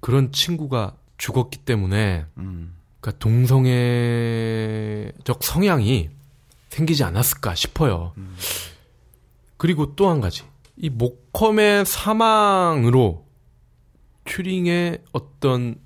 [0.00, 2.74] 그런 친구가 죽었기 때문에 음.
[3.04, 5.12] 그러니까 동성애적
[5.42, 6.08] 성향이
[6.70, 8.14] 생기지 않았을까 싶어요.
[8.16, 8.34] 음.
[9.58, 10.42] 그리고 또 한 가지.
[10.76, 13.26] 이 모컴의 사망으로
[14.24, 15.76] 튜링의 어떤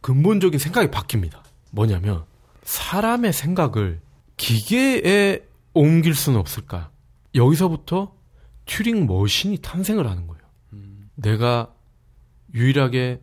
[0.00, 1.42] 근본적인 생각이 바뀝니다.
[1.72, 2.24] 뭐냐면
[2.62, 4.00] 사람의 생각을
[4.38, 6.90] 기계에 옮길 수는 없을까?
[7.34, 8.14] 여기서부터
[8.64, 10.40] 튜링 머신이 탄생을 하는 거예요.
[11.16, 11.74] 내가
[12.54, 13.20] 유일하게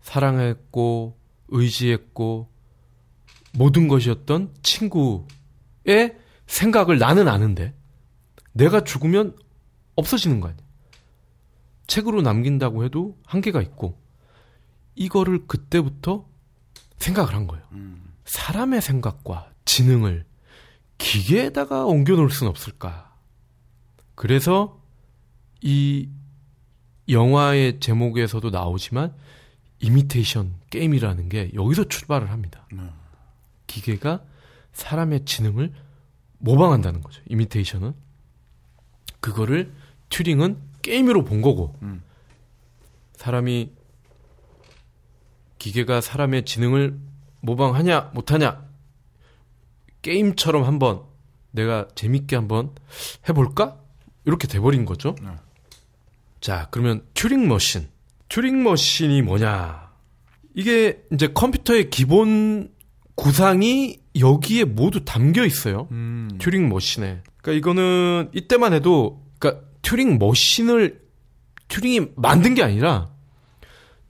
[0.00, 2.53] 사랑했고 의지했고
[3.56, 7.74] 모든 것이었던 친구의 생각을 나는 아는데
[8.52, 9.36] 내가 죽으면
[9.96, 10.64] 없어지는 거 아니야.
[11.86, 13.98] 책으로 남긴다고 해도 한계가 있고
[14.94, 16.26] 이거를 그때부터
[16.98, 17.64] 생각을 한 거예요.
[17.72, 18.14] 음.
[18.24, 20.24] 사람의 생각과 지능을
[20.98, 23.14] 기계에다가 옮겨 놓을 수는 없을까.
[24.14, 24.80] 그래서
[25.60, 26.08] 이
[27.08, 29.14] 영화의 제목에서도 나오지만
[29.80, 32.66] 이미테이션 게임이라는 게 여기서 출발을 합니다.
[32.72, 32.82] 네.
[33.74, 34.22] 기계가
[34.72, 35.72] 사람의 지능을
[36.38, 37.20] 모방한다는 거죠.
[37.28, 37.94] 이미테이션은.
[39.20, 39.72] 그거를
[40.10, 42.02] 튜링은 게임으로 본 거고 음.
[43.16, 43.72] 사람이
[45.58, 46.98] 기계가 사람의 지능을
[47.40, 48.62] 모방하냐 못하냐
[50.02, 51.02] 게임처럼 한번
[51.50, 52.74] 내가 재밌게 한번
[53.28, 53.80] 해볼까
[54.26, 55.14] 이렇게 돼버린 거죠.
[55.22, 55.30] 네.
[56.40, 57.88] 자 그러면 튜링 머신
[58.28, 59.90] 튜링 머신이 뭐냐
[60.54, 62.73] 이게 이제 컴퓨터의 기본
[63.14, 65.88] 구상이 여기에 모두 담겨 있어요.
[65.92, 66.28] 음.
[66.38, 67.22] 튜링 머신에.
[67.40, 71.02] 그러니까 이거는 이때만 해도 그러니까 튜링 머신을
[71.68, 73.10] 튜링이 만든 게 아니라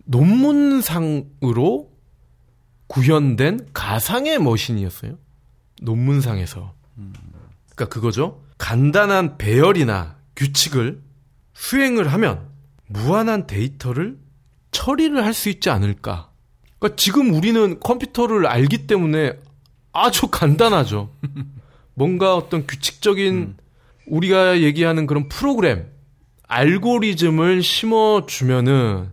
[0.04, 1.90] 논문상으로
[2.86, 5.18] 구현된 가상의 머신이었어요.
[5.82, 6.74] 논문상에서.
[7.74, 8.42] 그러니까 그거죠.
[8.58, 11.02] 간단한 배열이나 규칙을
[11.54, 12.48] 수행을 하면
[12.86, 14.18] 무한한 데이터를
[14.70, 16.30] 처리를 할 수 있지 않을까.
[16.84, 19.32] 그러니까 지금 우리는 컴퓨터를 알기 때문에
[19.92, 21.10] 아주 간단하죠.
[21.94, 23.56] 뭔가 어떤 규칙적인
[24.06, 25.86] 우리가 얘기하는 그런 프로그램,
[26.46, 29.08] 알고리즘을 심어주면은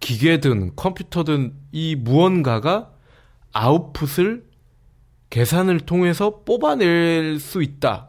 [0.00, 2.90] 기계든 컴퓨터든 이 무언가가
[3.52, 4.46] 아웃풋을
[5.28, 8.08] 계산을 통해서 뽑아낼 수 있다.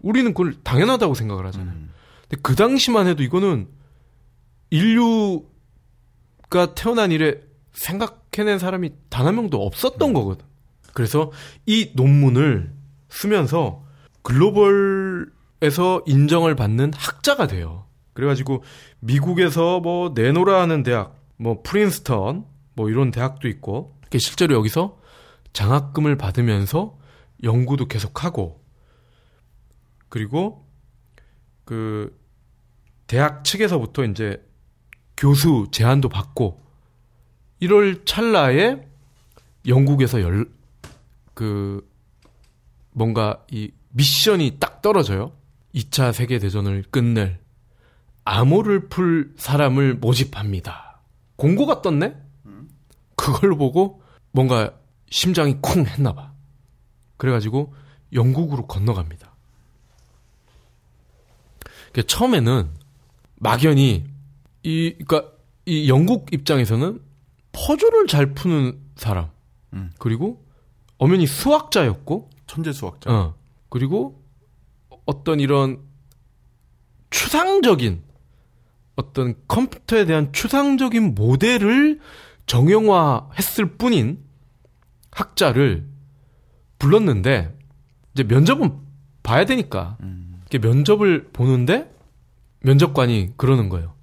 [0.00, 1.70] 우리는 그걸 당연하다고 생각을 하잖아요.
[1.70, 1.92] 음.
[2.22, 3.68] 근데 그 당시만 해도 이거는
[4.70, 5.44] 인류가
[6.74, 10.44] 태어난 이래 생각해낸 사람이 단 한 명도 없었던 거거든.
[10.92, 11.32] 그래서
[11.66, 12.72] 이 논문을
[13.08, 13.84] 쓰면서
[14.22, 17.86] 글로벌에서 인정을 받는 학자가 돼요.
[18.14, 18.62] 그래가지고
[19.00, 24.98] 미국에서 뭐 내노라 하는 대학, 뭐 프린스턴, 뭐 이런 대학도 있고, 실제로 여기서
[25.54, 26.98] 장학금을 받으면서
[27.42, 28.62] 연구도 계속하고,
[30.08, 30.68] 그리고
[31.64, 32.18] 그
[33.06, 34.44] 대학 측에서부터 이제
[35.16, 36.62] 교수 제안도 받고
[37.62, 38.84] 이럴 찰나에
[39.68, 40.50] 영국에서 열,
[41.32, 41.88] 그,
[42.90, 45.30] 뭔가 이 미션이 딱 떨어져요.
[45.72, 47.38] 2차 세계대전을 끝낼
[48.24, 51.02] 암호를 풀 사람을 모집합니다.
[51.36, 52.16] 공고가 떴네?
[53.14, 54.74] 그걸 보고 뭔가
[55.08, 56.32] 심장이 쿵 했나봐.
[57.16, 57.72] 그래가지고
[58.12, 59.30] 영국으로 건너갑니다.
[61.92, 62.70] 그러니까 처음에는
[63.36, 64.04] 막연히
[64.64, 65.30] 이, 그니까
[65.64, 67.11] 이 영국 입장에서는
[67.52, 69.30] 퍼즐을 잘 푸는 사람,
[69.74, 69.92] 음.
[69.98, 70.44] 그리고
[70.98, 73.10] 엄연히 수학자였고, 천재 수학자.
[73.10, 73.34] 어,
[73.68, 74.22] 그리고
[75.06, 75.80] 어떤 이런
[77.10, 78.02] 추상적인
[78.96, 82.00] 어떤 컴퓨터에 대한 추상적인 모델을
[82.46, 84.18] 정형화했을 뿐인
[85.10, 85.86] 학자를
[86.78, 87.56] 불렀는데
[88.12, 88.78] 이제 면접은
[89.22, 89.96] 봐야 되니까
[90.50, 91.90] 이렇게 면접을 보는데
[92.60, 93.94] 면접관이 그러는 거예요.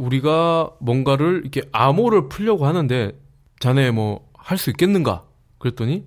[0.00, 3.12] 우리가 뭔가를 이렇게 암호를 풀려고 하는데
[3.60, 5.24] 자네 뭐 할 수 있겠는가?
[5.58, 6.04] 그랬더니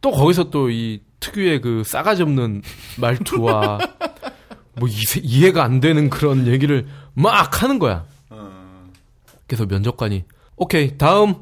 [0.00, 2.62] 또 거기서 또 이 특유의 그 싸가지 없는
[3.00, 3.78] 말투와
[4.76, 8.04] 뭐 이세- 이해 가 안 되는 그런 얘기를 막 하는 거야.
[9.46, 10.24] 그래서 면접관이
[10.56, 11.34] 오케이 다음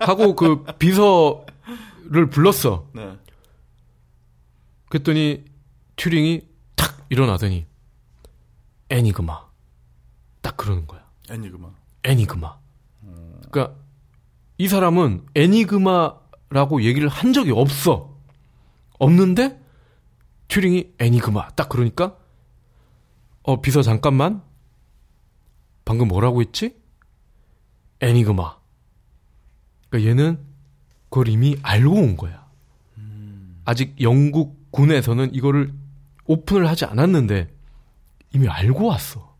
[0.00, 2.86] 하고 그 비서를 불렀어.
[2.94, 3.12] 네.
[4.90, 5.44] 그랬더니
[5.96, 6.42] 튜링이
[6.76, 7.66] 탁 일어나더니
[8.90, 9.46] 애니그마
[10.42, 11.02] 딱 그러는 거야.
[11.30, 11.70] 애니그마.
[12.04, 12.58] 애니그마.
[13.50, 13.76] 그러니까
[14.58, 18.16] 이 사람은 애니그마라고 얘기를 한 적이 없어.
[18.98, 19.60] 없는데
[20.48, 22.16] 튜링이 애니그마 딱 그러니까
[23.42, 24.42] 어 비서 잠깐만
[25.84, 26.76] 방금 뭐라고 했지?
[28.00, 28.56] 애니그마.
[29.88, 30.38] 그러니까 얘는
[31.08, 32.42] 그걸 이미 알고 온 거야.
[33.64, 35.72] 아직 영국 군에서는 이거를
[36.24, 37.54] 오픈을 하지 않았는데
[38.34, 39.31] 이미 알고 왔어.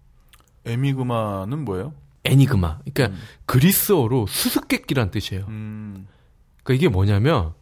[0.67, 1.93] 에미그마는 뭐예요?
[2.25, 2.81] 애니그마.
[2.93, 5.45] 그러니까 그리스어로 수수께끼란 뜻이에요.
[5.49, 6.07] 음.
[6.63, 7.53] 그러니까 이게 뭐냐면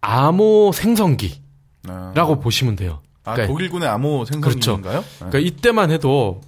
[0.00, 1.40] 암호 생성기라고
[1.88, 3.00] 아, 보시면 돼요.
[3.24, 4.60] 아, 그러니까, 독일군의 암호 그렇죠.
[4.60, 5.04] 생성인가요?
[5.16, 6.40] 그러니까 이때만 해도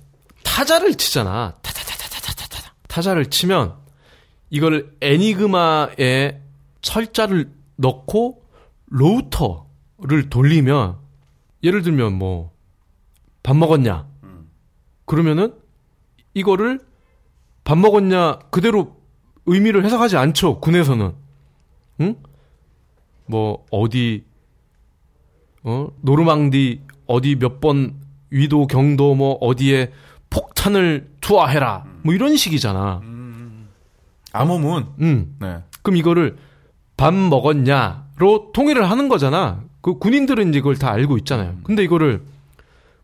[0.44, 1.54] 타자를 치잖아.
[1.62, 2.72] 타타타타타타타.
[2.86, 3.74] 타자를 치면
[4.50, 6.40] 이걸 에니그마에
[6.80, 8.42] 철자를 넣고
[8.86, 10.96] 로우터를 돌리면
[11.64, 12.58] 예를 들면 뭐
[13.48, 14.06] 밥 먹었냐?
[15.06, 15.54] 그러면은
[16.38, 16.80] 이거를
[17.64, 18.96] 밥 먹었냐 그대로
[19.46, 20.60] 의미를 해석하지 않죠.
[20.60, 21.12] 군에서는.
[22.00, 22.16] 응?
[23.26, 24.24] 뭐 어디
[25.64, 25.88] 어?
[26.00, 27.94] 노르망디 어디 몇 번
[28.30, 29.90] 위도 경도 뭐 어디에
[30.30, 31.84] 폭탄을 투하해라.
[32.02, 33.00] 뭐 이런 식이잖아.
[34.32, 34.86] 암호문.
[35.00, 35.36] 음.
[35.40, 35.58] 네.
[35.82, 36.36] 그럼 이거를
[36.96, 39.62] 밥 먹었냐로 통일을 하는 거잖아.
[39.80, 41.56] 그 군인들은 이제 그걸 다 알고 있잖아요.
[41.64, 42.22] 근데 이거를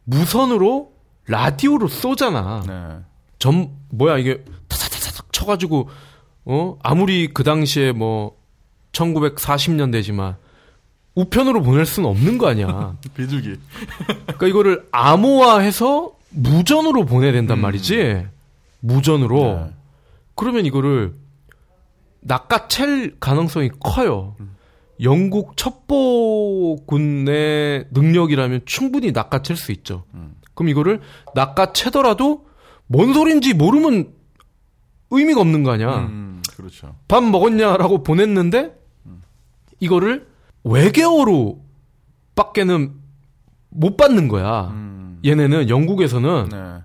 [0.05, 0.92] 무선으로
[1.27, 2.62] 라디오로 쏘잖아.
[2.66, 2.99] 네.
[3.44, 5.90] 전 뭐야 이게 타타타타 쳐가지고
[6.46, 8.38] 어 아무리 그 당시에 뭐
[8.92, 10.37] 1940년대지만
[11.14, 12.96] 우편으로 보낼 수는 없는 거 아니야.
[13.14, 13.57] 비둘기.
[14.22, 18.26] 그러니까 이거를 암호화해서 무전으로 보내야 된단 말이지.
[18.80, 19.42] 무전으로.
[19.42, 19.70] 네.
[20.37, 21.12] 그러면 이거를
[22.20, 24.37] 낚아챌 가능성이 커요.
[25.02, 26.78] 영국 첩보군의
[27.90, 30.04] 능력이라면 충분히 낚아챌 수 있죠.
[30.54, 31.02] 그럼 이거를
[31.35, 32.46] 낚아채더라도
[32.87, 34.12] 뭔 소린지 모르면
[35.11, 36.07] 의미가 없는 거 아니야.
[36.07, 36.97] 음, 그렇죠.
[37.09, 38.75] 밥 먹었냐라고 보냈는데
[39.81, 40.27] 이거를
[40.64, 41.62] 외계어로
[42.35, 42.92] 밖에는
[43.70, 44.68] 못 받는 거야.
[44.68, 45.20] 음.
[45.25, 46.83] 얘네는 영국에서는 네.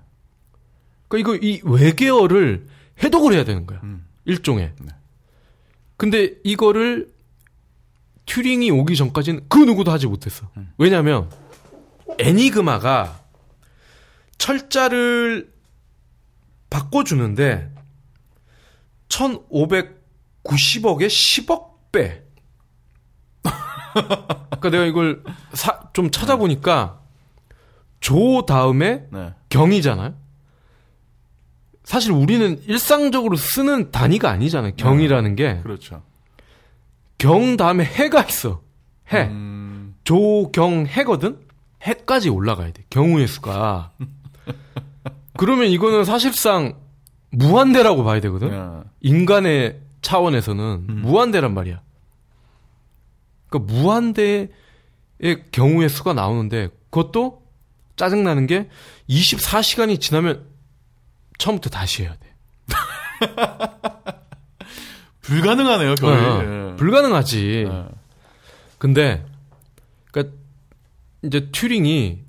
[1.08, 2.68] 그러니까 이거 이 외계어를
[3.04, 3.80] 해독을 해야 되는 거야.
[3.84, 4.06] 음.
[4.26, 4.74] 일종의.
[4.80, 4.88] 네.
[5.98, 7.12] 근데 이거를
[8.26, 10.50] 튜링이 오기 전까지는 그 누구도 하지 못했어.
[10.58, 10.72] 음.
[10.78, 11.30] 왜냐하면
[12.20, 13.20] 애니그마가
[14.38, 15.49] 철자를
[16.70, 17.74] 바꿔주는데
[19.10, 22.24] 1590억에 10억 배.
[23.94, 27.02] 그러니까 내가 이걸 사- 좀 찾아보니까
[28.00, 29.34] 조 다음에 네.
[29.50, 30.16] 경이잖아요.
[31.84, 34.76] 사실 우리는 일상적으로 쓰는 단위가 아니잖아요.
[34.76, 35.60] 경이라는 게.
[35.64, 36.04] 그렇죠.
[37.18, 38.62] 경 다음에 해가 있어.
[39.12, 39.24] 해.
[39.28, 41.40] 음, 조경 해거든?
[41.84, 42.84] 해까지 올라가야 돼.
[42.92, 43.92] 경우의 수가.
[45.40, 46.76] 그러면 이거는 사실상
[47.32, 48.50] 무한대라고 봐야 되거든?
[48.52, 48.84] 네.
[49.00, 51.02] 인간의 차원에서는 음.
[51.02, 51.82] 무한대란 말이야.
[53.48, 54.50] 그러니까 무한대의
[55.54, 57.42] 경우의 수가 나오는데 그것도
[57.96, 58.68] 짜증나는 게
[59.10, 60.46] 24시간이 지나면
[61.38, 62.36] 처음부터 다시 해야 돼.
[65.22, 66.18] 불가능하네요, 거의.
[66.18, 66.76] 어, 예.
[66.76, 67.66] 불가능하지.
[67.66, 67.86] 네.
[68.78, 69.26] 근데
[70.12, 70.36] 그러니까
[71.24, 72.26] 이제 튜링이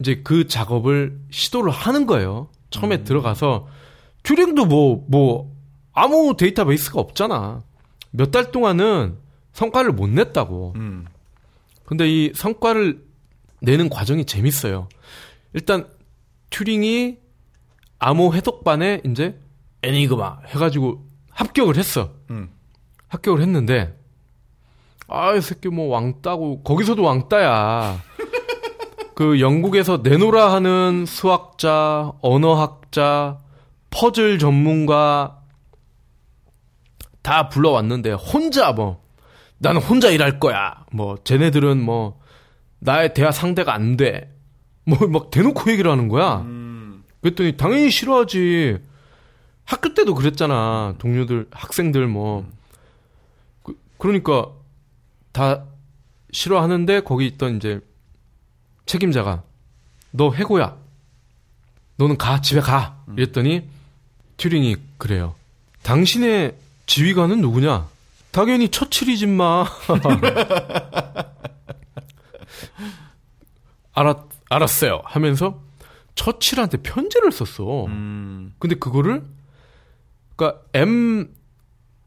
[0.00, 2.48] 이제 그 작업을 시도를 하는 거예요.
[2.70, 3.04] 처음에 음.
[3.04, 3.68] 들어가서
[4.22, 5.54] 튜링도 뭐 뭐
[5.92, 7.62] 아무 데이터베이스가 없잖아.
[8.10, 9.16] 몇 달 동안은
[9.52, 10.72] 성과를 못 냈다고.
[10.76, 11.04] 음.
[11.84, 13.04] 근데 이 성과를
[13.60, 14.88] 내는 과정이 재밌어요.
[15.52, 15.88] 일단
[16.50, 17.18] 튜링이
[17.98, 19.38] 암호 해독반에 이제
[19.82, 22.12] 애니그마 해가지고 합격을 했어.
[22.30, 22.50] 음.
[23.08, 23.98] 합격을 했는데
[25.08, 28.00] 아이 새끼 뭐 왕따고 거기서도 왕따야.
[29.20, 33.38] 그 영국에서 내노라 하는 수학자, 언어학자,
[33.90, 35.42] 퍼즐 전문가
[37.20, 39.04] 다 불러왔는데 혼자 뭐
[39.58, 40.86] 나는 혼자 일할 거야.
[40.90, 42.18] 뭐 쟤네들은 뭐
[42.78, 44.34] 나의 대화 상대가 안 돼.
[44.86, 46.36] 뭐 막 대놓고 얘기를 하는 거야.
[46.36, 47.04] 음.
[47.20, 48.78] 그랬더니 당연히 싫어하지.
[49.66, 50.94] 학교 때도 그랬잖아.
[50.96, 52.46] 동료들, 학생들 뭐.
[53.64, 54.46] 그, 그러니까
[55.32, 55.66] 다
[56.32, 57.80] 싫어하는데 거기 있던 이제
[58.90, 59.42] 책임자가
[60.10, 60.76] 너 해고야.
[61.96, 62.98] 너는 가 집에 가.
[63.16, 63.68] 이랬더니
[64.36, 65.36] 튜링이 그래요.
[65.82, 67.86] 당신의 지휘관은 누구냐?
[68.32, 69.64] 당연히 처칠이지 마.
[73.92, 74.16] 알았
[74.48, 75.02] 알았어요.
[75.04, 75.60] 하면서
[76.16, 77.84] 처칠한테 편지를 썼어.
[77.86, 78.54] 음.
[78.58, 79.22] 근데 그거를
[80.34, 81.32] 그러니까 M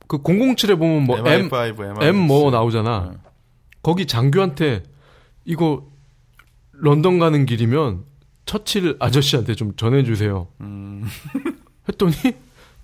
[0.08, 3.12] 그 007에 보면 뭐 M MI5, M 뭐 나오잖아.
[3.13, 3.17] 네.
[3.82, 4.84] 거기 장교한테
[5.46, 5.93] 이거
[6.74, 8.04] 런던 가는 길이면
[8.46, 10.48] 처칠 아저씨한테 좀 전해주세요.
[10.62, 11.08] 음.
[11.88, 12.14] 했더니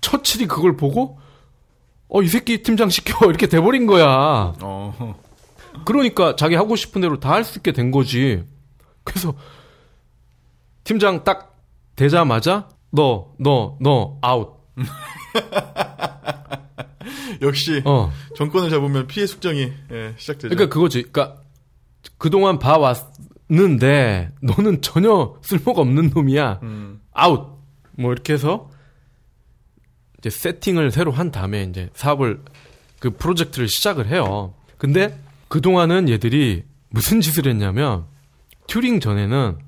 [0.00, 1.18] 처칠이 그걸 보고
[2.08, 4.54] 어 이 새끼 팀장 시켜 이렇게 돼버린 거야.
[4.60, 5.16] 어.
[5.84, 8.44] 그러니까 자기 하고 싶은 대로 다 할 수 있게 된 거지.
[9.04, 9.34] 그래서
[10.84, 11.58] 팀장 딱
[11.96, 14.58] 되자마자 너 너 너 아웃.
[17.42, 18.10] 역시 어.
[18.36, 20.48] 정권을 잡으면 피의 숙청이 예, 시작되죠.
[20.48, 21.02] 그러니까 그거지.
[21.10, 21.40] 그러니까
[22.18, 22.96] 그동안 봐왔
[23.50, 26.60] 는데 너는 전혀 쓸모가 없는 놈이야.
[26.62, 27.00] 음.
[27.12, 27.58] 아웃.
[27.98, 28.70] 뭐 이렇게 해서
[30.18, 32.42] 이제 세팅을 새로 한 다음에 이제 사업을
[33.00, 34.54] 그 프로젝트를 시작을 해요.
[34.78, 38.04] 근데 그 동안은 얘들이 무슨 짓을 했냐면
[38.68, 39.58] 튜링 전에는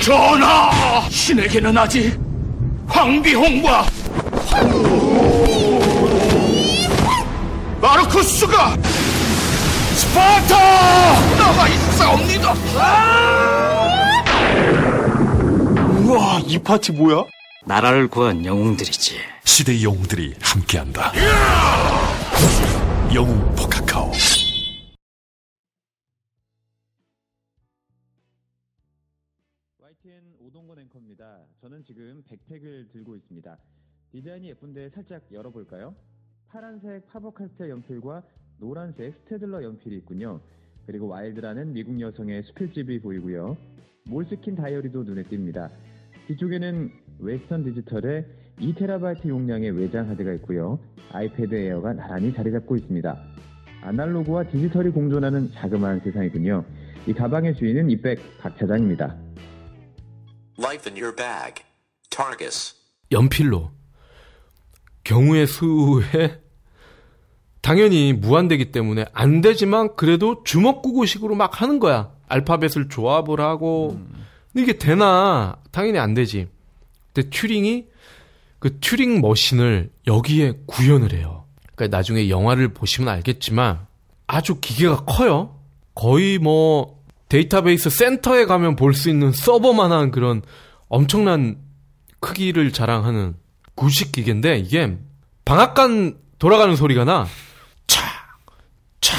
[0.00, 0.70] 전하!
[1.10, 2.18] 신에게는 아직
[2.86, 3.84] 황비홍과
[7.80, 8.76] 마르쿠스가
[9.96, 10.56] 스파르타
[11.38, 12.54] 남아 있사옵니다.
[16.04, 17.24] 우와, 이 파티 뭐야?
[17.66, 19.16] 나라를 구한 영웅들이지.
[19.44, 21.12] 시대의 영웅들이 함께한다.
[23.14, 24.12] 영웅 for Kakao.
[29.78, 31.44] YTN 오동건 앵커입니다.
[31.60, 33.58] 저는 지금 백팩을 들고 있습니다.
[34.12, 35.94] 디자인이 예쁜데 살짝 열어볼까요?
[36.52, 38.22] 파란색 파버카스텔 연필과
[38.58, 40.40] 노란색 스테들러 연필이 있군요.
[40.84, 43.56] 그리고 와일드라는 미국 여성의 수필집이 보이고요.
[44.06, 45.70] 몰스킨 다이어리도 눈에 띕니다.
[46.26, 48.26] 뒤쪽에는 웨스턴 디지털의
[48.58, 50.80] 2TB 용량의 외장 하드가 있고요.
[51.12, 53.16] 아이패드 에어가 나란히 자리 잡고 있습니다.
[53.82, 56.64] 아날로그와 디지털이 공존하는 자그마한 세상이군요.
[57.06, 59.16] 이 가방의 주인은 이백 박 차장입니다.
[60.58, 61.64] Life in your bag.
[62.10, 62.74] Targus.
[63.12, 63.70] 연필로
[65.04, 66.40] 경우의 수에
[67.62, 72.10] 당연히 무한대기 때문에 안 되지만 그래도 주먹구구식으로 막 하는 거야.
[72.28, 73.98] 알파벳을 조합을 하고
[74.52, 75.56] 근데 이게 되나?
[75.70, 76.48] 당연히 안 되지.
[77.12, 77.86] 근데 튜링이
[78.58, 81.44] 그 튜링 머신을 여기에 구현을 해요.
[81.74, 83.86] 그러니까 나중에 영화를 보시면 알겠지만
[84.26, 85.58] 아주 기계가 커요.
[85.94, 90.42] 거의 뭐 데이터베이스 센터에 가면 볼 수 있는 서버만한 그런
[90.88, 91.58] 엄청난
[92.20, 93.34] 크기를 자랑하는
[93.74, 94.96] 구식 기계인데 이게
[95.44, 97.26] 방앗간 돌아가는 소리가 나.
[97.86, 98.04] 착,
[99.00, 99.16] 착,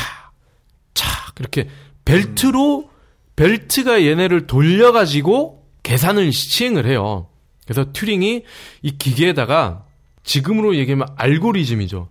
[0.94, 1.68] 착 이렇게
[2.06, 2.90] 벨트로
[3.36, 7.28] 벨트가 얘네를 돌려가지고 계산을 시행을 해요.
[7.66, 8.44] 그래서 튜링이
[8.82, 9.86] 이 기계에다가
[10.24, 12.08] 지금으로 얘기하면 알고리즘이죠.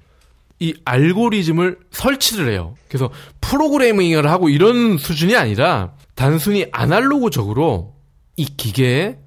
[0.59, 2.75] 이 알고리즘을 설치를 해요.
[2.89, 7.95] 그래서 프로그래밍을 하고 이런 수준이 아니라 단순히 아날로그적으로
[8.37, 9.19] 이 기계에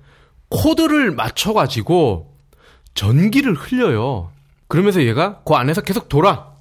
[0.50, 2.33] 코드를 맞춰가지고
[2.94, 4.32] 전기를 흘려요.
[4.68, 6.54] 그러면서 얘가 그 안에서 계속 돌아.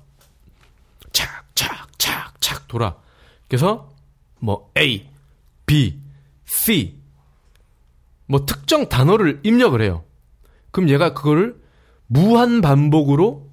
[1.12, 2.97] 착, 착, 착, 착 돌아.
[3.49, 3.91] 그래서
[4.39, 5.09] 뭐 A,
[5.66, 5.99] B,
[6.47, 7.01] C
[8.26, 10.05] 뭐 특정 단어를 입력을 해요.
[10.70, 11.61] 그럼 얘가 그거를
[12.07, 13.49] 무한 반복으로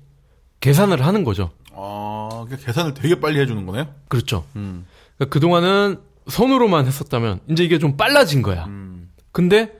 [0.61, 1.51] 계산을 하는 거죠.
[1.73, 3.93] 아, 그러니까 계산을 되게 빨리 해주는 거네요.
[4.07, 4.45] 그렇죠.
[4.55, 4.86] 음.
[5.17, 8.65] 그러니까 그동안은 손으로만 했었다면 이제 이게 좀 빨라진 거야.
[8.65, 9.09] 음.
[9.32, 9.80] 근데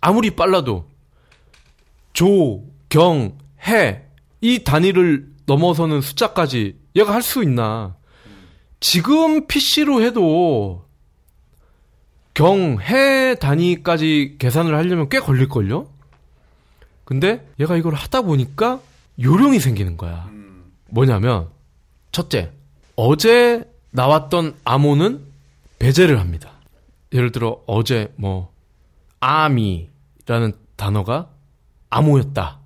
[0.00, 0.86] 아무리 빨라도
[2.12, 4.10] 조, 경, 해
[4.42, 7.94] 이 단위를 넘어서는 숫자까지 얘가 할 수 있나?
[8.80, 10.86] 지금 PC로 해도
[12.32, 15.88] 경 해 단위까지 계산을 하려면 꽤 걸릴걸요?
[17.04, 18.80] 근데 얘가 이걸 하다 보니까
[19.20, 20.30] 요령이 생기는 거야.
[20.88, 21.48] 뭐냐면,
[22.12, 22.50] 첫째,
[22.96, 25.20] 어제 나왔던 암호는
[25.78, 26.52] 배제를 합니다.
[27.12, 28.52] 예를 들어, 어제 뭐,
[29.20, 31.29] 아미라는 단어가
[31.90, 32.60] 암호였다.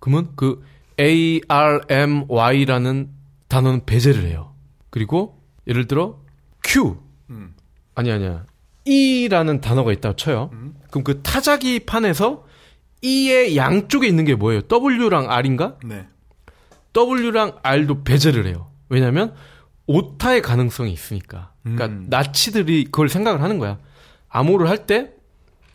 [0.00, 0.62] 그러면 그
[0.98, 3.08] ARMY라는
[3.48, 4.54] 단어는 배제를 해요.
[4.90, 6.20] 그리고 예를 들어
[6.64, 6.96] Q
[7.30, 7.54] 음.
[7.94, 8.44] 아니 아니야
[8.84, 10.50] E라는 단어가 있다고 쳐요.
[10.90, 12.44] 그럼 그 타자기 판에서
[13.02, 14.62] E의 양쪽에 있는 게 뭐예요?
[14.68, 15.76] W랑 R인가?
[15.84, 16.06] 네.
[16.94, 18.70] W랑 R도 배제를 해요.
[18.88, 19.34] 왜냐하면
[19.86, 21.52] 오타의 가능성이 있으니까.
[21.62, 22.06] 그러니까 음.
[22.08, 23.78] 나치들이 그걸 생각을 하는 거야.
[24.28, 25.10] 암호를 할 때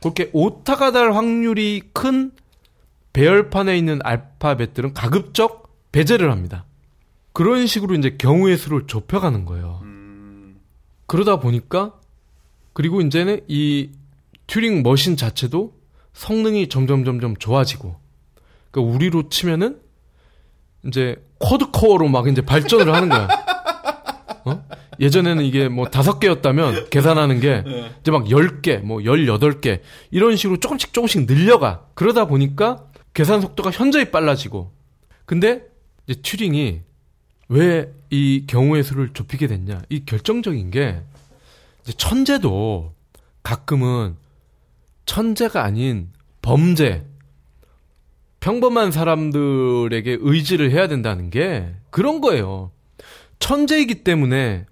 [0.01, 2.31] 그렇게 오타가 날 확률이 큰
[3.17, 6.65] 배열판에 있는 알파벳들은 가급적 배제를 합니다.
[7.33, 9.81] 그런 식으로 이제 경우의 수를 좁혀가는 거예요.
[11.07, 11.95] 그러다 보니까
[12.73, 13.89] 그리고 이제는 이
[14.45, 15.73] 튜링 머신 자체도
[16.13, 17.95] 성능이 점점 점점 좋아지고
[18.69, 19.79] 그러니까 우리로 치면은
[20.85, 23.27] 이제 쿼드 코어로 막 이제 발전을 하는 거야.
[24.45, 24.63] 어?
[24.99, 27.63] 예전에는 이게 뭐 다섯 개였다면 계산하는 게
[27.99, 31.87] 이제 막 열 개, 뭐 열여덟 개 이런 식으로 조금씩 조금씩 늘려가.
[31.95, 32.83] 그러다 보니까
[33.17, 34.71] 계산 속도가 현저히 빨라지고.
[35.25, 35.67] 근데
[36.07, 36.81] 이제 튜링이
[37.49, 39.81] 왜 이 경우의 수를 좁히게 됐냐?
[39.89, 41.01] 이 결정적인 게
[41.83, 42.93] 이제 천재도
[43.43, 44.15] 가끔은
[45.05, 46.09] 천재가 아닌
[46.41, 47.05] 범죄,
[48.39, 52.71] 평범한 사람들에게 의지를 해야 된다는 게 그런 거예요.
[53.39, 54.65] 천재이기 때문에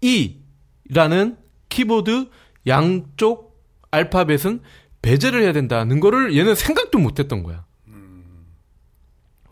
[0.00, 1.36] E라는
[1.68, 2.28] 키보드
[2.66, 3.60] 양쪽
[3.90, 4.60] 알파벳은
[5.02, 7.64] 배제를 해야 된다는 거를 얘는 생각도 못 했던 거야.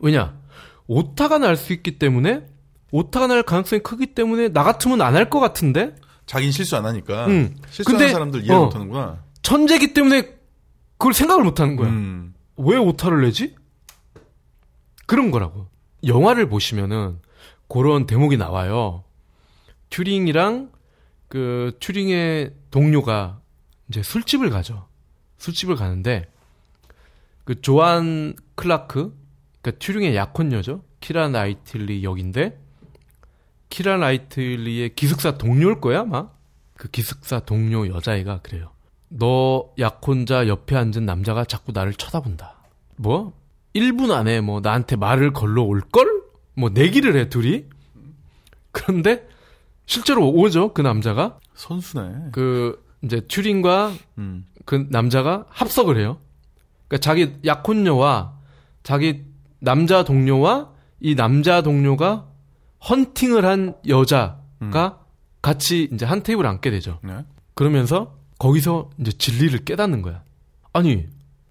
[0.00, 0.38] 왜냐?
[0.86, 2.46] 오타가 날 수 있기 때문에
[2.90, 5.94] 오타가 날 가능성이 크기 때문에 나 같으면 안 할 것 같은데
[6.26, 7.56] 자긴 실수 안 하니까 음.
[7.70, 8.64] 실수하는 근데, 사람들 이해 어.
[8.64, 9.22] 못 하는구나.
[9.42, 10.22] 천재기 때문에
[10.96, 11.88] 그걸 생각을 못 하는 거야.
[11.90, 12.34] 음.
[12.56, 13.54] 왜 오타를 내지?
[15.06, 15.66] 그런 거라고.
[16.06, 17.18] 영화를 보시면은
[17.68, 19.04] 그런 대목이 나와요.
[19.90, 20.70] 튜링이랑
[21.28, 23.40] 그 튜링의 동료가
[23.88, 24.88] 이제 술집을 가죠.
[25.40, 26.30] 술집을 가는데
[27.44, 29.16] 그 조안 클라크,
[29.60, 30.84] 그러니까 튜링의 약혼녀죠.
[31.00, 32.60] 키라 나이틀리 역인데
[33.70, 36.28] 키라 나이틀리의 기숙사 동료일 거야, 아마.
[36.74, 38.70] 그 기숙사 동료 여자애가 그래요.
[39.08, 42.56] 너 약혼자 옆에 앉은 남자가 자꾸 나를 쳐다본다.
[42.96, 43.32] 뭐?
[43.74, 46.22] 1분 안에 뭐 나한테 말을 걸러 올걸?
[46.54, 47.64] 뭐 내기를 해, 둘이?
[48.72, 49.26] 그런데
[49.86, 51.38] 실제로 오죠, 그 남자가.
[51.54, 52.30] 선수네.
[52.32, 54.46] 그, 이제 튜링과 음.
[54.70, 56.18] 그 남자가 합석을 해요.
[56.86, 58.38] 그러니까 자기 약혼녀와
[58.84, 59.24] 자기
[59.58, 62.28] 남자 동료와 이 남자 동료가
[62.88, 65.00] 헌팅을 한 여자가
[65.42, 67.00] 같이 이제 한 테이블 앉게 되죠.
[67.02, 67.24] 네.
[67.54, 70.22] 그러면서 거기서 이제 진리를 깨닫는 거야.
[70.72, 71.08] 아니,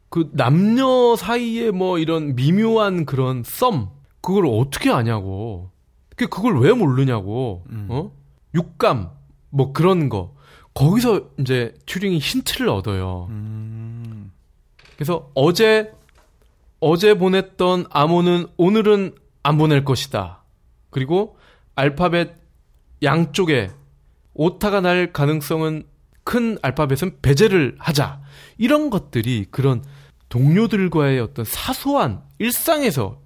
[0.08, 3.90] 그 남녀 사이에 뭐 이런 미묘한 그런 썸,
[4.22, 5.72] 그걸 어떻게 아냐고.
[6.16, 7.66] 그 그걸 왜 모르냐고.
[7.90, 8.14] 어?
[8.56, 9.10] 육감,
[9.50, 10.36] 뭐 그런 거.
[10.74, 13.28] 거기서 이제 튜링이 힌트를 얻어요.
[13.30, 14.32] 음.
[14.96, 15.92] 그래서 어제,
[16.80, 20.44] 어제 보냈던 암호는 오늘은 안 보낼 것이다.
[20.90, 21.38] 그리고
[21.76, 22.36] 알파벳
[23.04, 23.70] 양쪽에
[24.34, 25.84] 오타가 날 가능성은
[26.24, 28.22] 큰 알파벳은 배제를 하자.
[28.58, 29.84] 이런 것들이 그런
[30.30, 33.22] 동료들과의 어떤 사소한 일상에서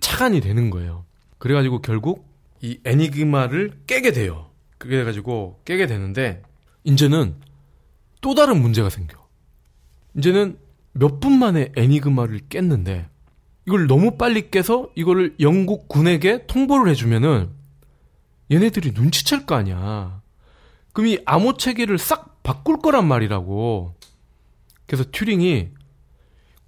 [0.00, 1.04] 착안이 되는 거예요.
[1.38, 2.26] 그래가지고 결국
[2.62, 4.50] 이 애니그마를 깨게 돼요.
[4.78, 6.42] 그래가지고 깨게 되는데
[6.86, 7.36] 이제는
[8.20, 9.18] 또 다른 문제가 생겨.
[10.16, 10.58] 이제는
[10.92, 13.08] 몇 분 만에 애니그마를 깼는데
[13.66, 17.50] 이걸 너무 빨리 깨서 이거를 영국 군에게 통보를 해주면은
[18.50, 20.22] 얘네들이 눈치챌 거 아니야.
[20.92, 23.94] 그럼 이 암호 체계를 싹 바꿀 거란 말이라고.
[24.86, 25.68] 그래서 튜링이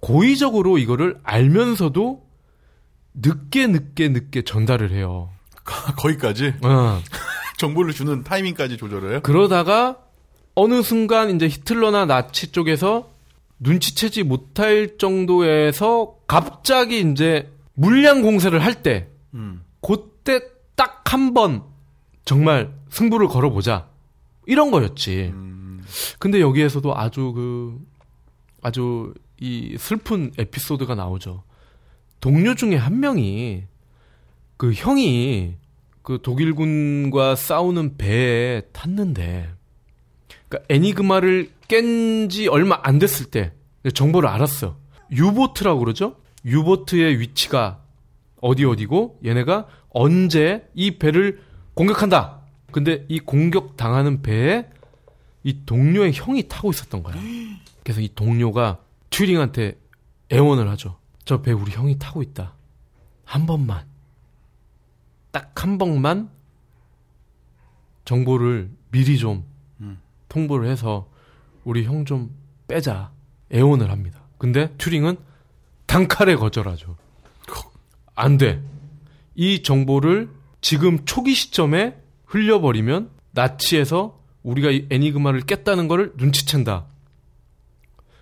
[0.01, 2.27] 고의적으로 이거를 알면서도
[3.15, 5.31] 늦게 늦게 늦게 전달을 해요.
[5.97, 7.01] 거기까지 어.
[7.57, 9.19] 정보를 주는 타이밍까지 조절을 해요.
[9.23, 9.97] 그러다가
[10.61, 13.09] 어느 순간 이제 히틀러나 나치 쪽에서
[13.59, 19.61] 눈치채지 못할 정도에서 갑자기 이제 물량 공세를 할 때, 음.
[19.81, 20.41] 그때
[20.75, 21.63] 딱 한 번
[22.25, 23.87] 정말 승부를 걸어보자.
[24.45, 25.31] 이런 거였지.
[25.33, 25.81] 음.
[26.19, 27.79] 근데 여기에서도 아주 그,
[28.61, 31.43] 아주 이 슬픈 에피소드가 나오죠.
[32.19, 33.63] 동료 중에 한 명이
[34.57, 35.55] 그 형이
[36.03, 39.49] 그 독일군과 싸우는 배에 탔는데,
[40.49, 43.53] 그러니까 애니그마를 깬 지 얼마 안 됐을 때
[43.93, 44.77] 정보를 알았어.
[45.11, 46.15] 유보트라고 그러죠?
[46.45, 47.81] 유보트의 위치가
[48.41, 51.41] 어디 어디고 얘네가 언제 이 배를
[51.75, 52.41] 공격한다.
[52.71, 54.67] 근데 이 공격 당하는 배에
[55.43, 57.15] 이 동료의 형이 타고 있었던 거야.
[57.83, 58.79] 그래서 이 동료가
[59.09, 59.79] 튜링한테
[60.31, 60.97] 애원을 하죠.
[61.25, 62.53] 저 배 우리 형이 타고 있다.
[63.25, 63.85] 한 번만.
[65.31, 66.29] 딱 한 번만
[68.05, 69.43] 정보를 미리 좀
[70.29, 71.09] 통보를 해서
[71.63, 72.31] 우리 형 좀
[72.67, 73.11] 빼자.
[73.51, 74.21] 애원을 합니다.
[74.37, 75.17] 근데 튜링은
[75.87, 76.95] 단칼에 거절하죠.
[78.15, 78.61] 안 돼.
[79.35, 80.29] 이 정보를
[80.61, 86.85] 지금 초기 시점에 흘려버리면 나치에서 우리가 이 애니그마를 깼다는 거를 눈치챈다.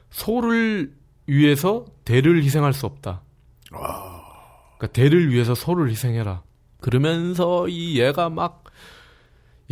[0.10, 0.94] 소를
[1.26, 3.22] 위해서 대를 희생할 수 없다.
[3.70, 6.44] 그러니까 대를 위해서 소를 희생해라.
[6.80, 8.64] 그러면서 이 얘가 막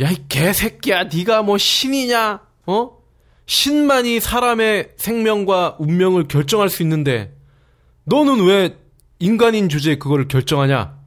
[0.00, 2.40] 야 이 개새끼야 네가 뭐 신이냐?
[2.66, 2.98] 어?
[3.46, 7.34] 신만이 사람의 생명과 운명을 결정할 수 있는데
[8.04, 8.76] 너는 왜
[9.18, 10.98] 인간인 주제에 그거를 결정하냐?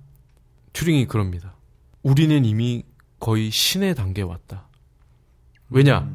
[0.73, 1.55] 튜링이 그럽니다.
[2.01, 2.83] 우리는 이미
[3.19, 4.67] 거의 신의 단계에 왔다.
[5.69, 6.09] 왜냐?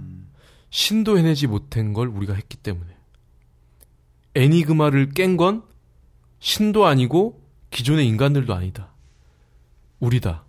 [0.70, 2.90] 신도 해내지 못한 걸 우리가 했기 때문에.
[4.34, 5.62] 애니그마를 깬 건
[6.40, 8.92] 신도 아니고 기존의 인간들도 아니다.
[10.00, 10.43] 우리다.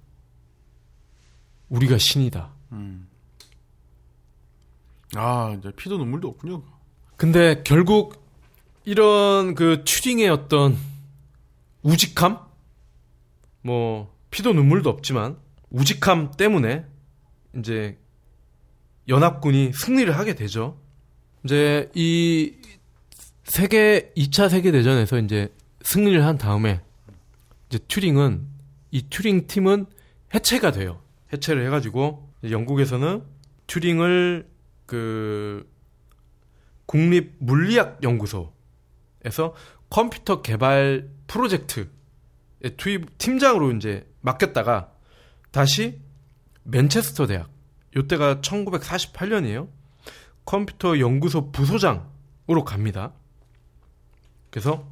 [1.69, 2.53] 우리가 신이다.
[5.15, 6.63] 아, 이제 피도 눈물도 없군요.
[7.17, 8.23] 근데 결국
[8.83, 10.77] 이런 그 튜링의 어떤
[11.81, 12.39] 우직함?
[13.61, 15.37] 뭐, 피도 눈물도 없지만,
[15.69, 16.85] 우직함 때문에,
[17.57, 17.97] 이제,
[19.07, 20.79] 연합군이 승리를 하게 되죠.
[21.43, 22.53] 이제, 이,
[23.43, 25.53] 세계, 2차 세계 대전에서 이제
[25.83, 26.81] 승리를 한 다음에,
[27.69, 28.45] 이제 튜링은,
[28.91, 29.85] 이 튜링 팀은
[30.33, 31.01] 해체가 돼요.
[31.35, 33.23] 해체를 해가지고, 영국에서는
[33.67, 34.47] 튜링을
[34.85, 35.69] 그,
[36.85, 39.55] 국립 물리학 연구소에서
[39.89, 41.85] 컴퓨터 개발 프로젝트에
[42.77, 44.91] 투입 팀장으로 이제 맡겼다가
[45.51, 45.99] 다시
[46.63, 47.49] 맨체스터 대학
[47.95, 49.69] 요때가 1948년이에요.
[50.45, 53.13] 컴퓨터 연구소 부소장으로 갑니다.
[54.51, 54.87] 그래서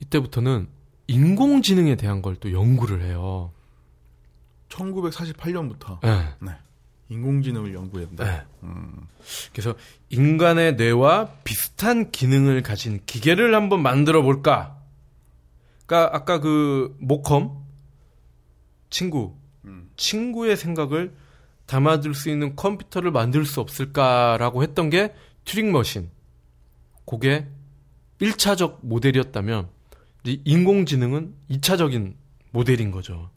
[0.00, 0.68] 이때부터는
[1.08, 3.52] 인공지능에 대한 걸 또 연구를 해요.
[4.68, 6.28] 1948년부터 네.
[6.40, 6.52] 네.
[7.08, 8.24] 인공지능을 연구했다.
[8.24, 8.42] 네.
[8.64, 9.06] 음.
[9.52, 9.74] 그래서
[10.10, 14.78] 인간의 뇌와 비슷한 기능을 가진 기계를 한번 만들어 볼까?
[15.86, 17.64] 그러니까 아까 그 모컴
[18.90, 19.38] 친구
[19.98, 21.14] 친구의 생각을
[21.66, 25.14] 담아둘 수 있는 컴퓨터를 만들 수 없을까라고 했던 게
[25.44, 26.10] 튜링 머신.
[27.04, 27.46] 그게
[28.20, 29.68] 1차적 모델이었다면
[30.24, 32.14] 인공지능은 2차적인
[32.50, 33.30] 모델인 거죠.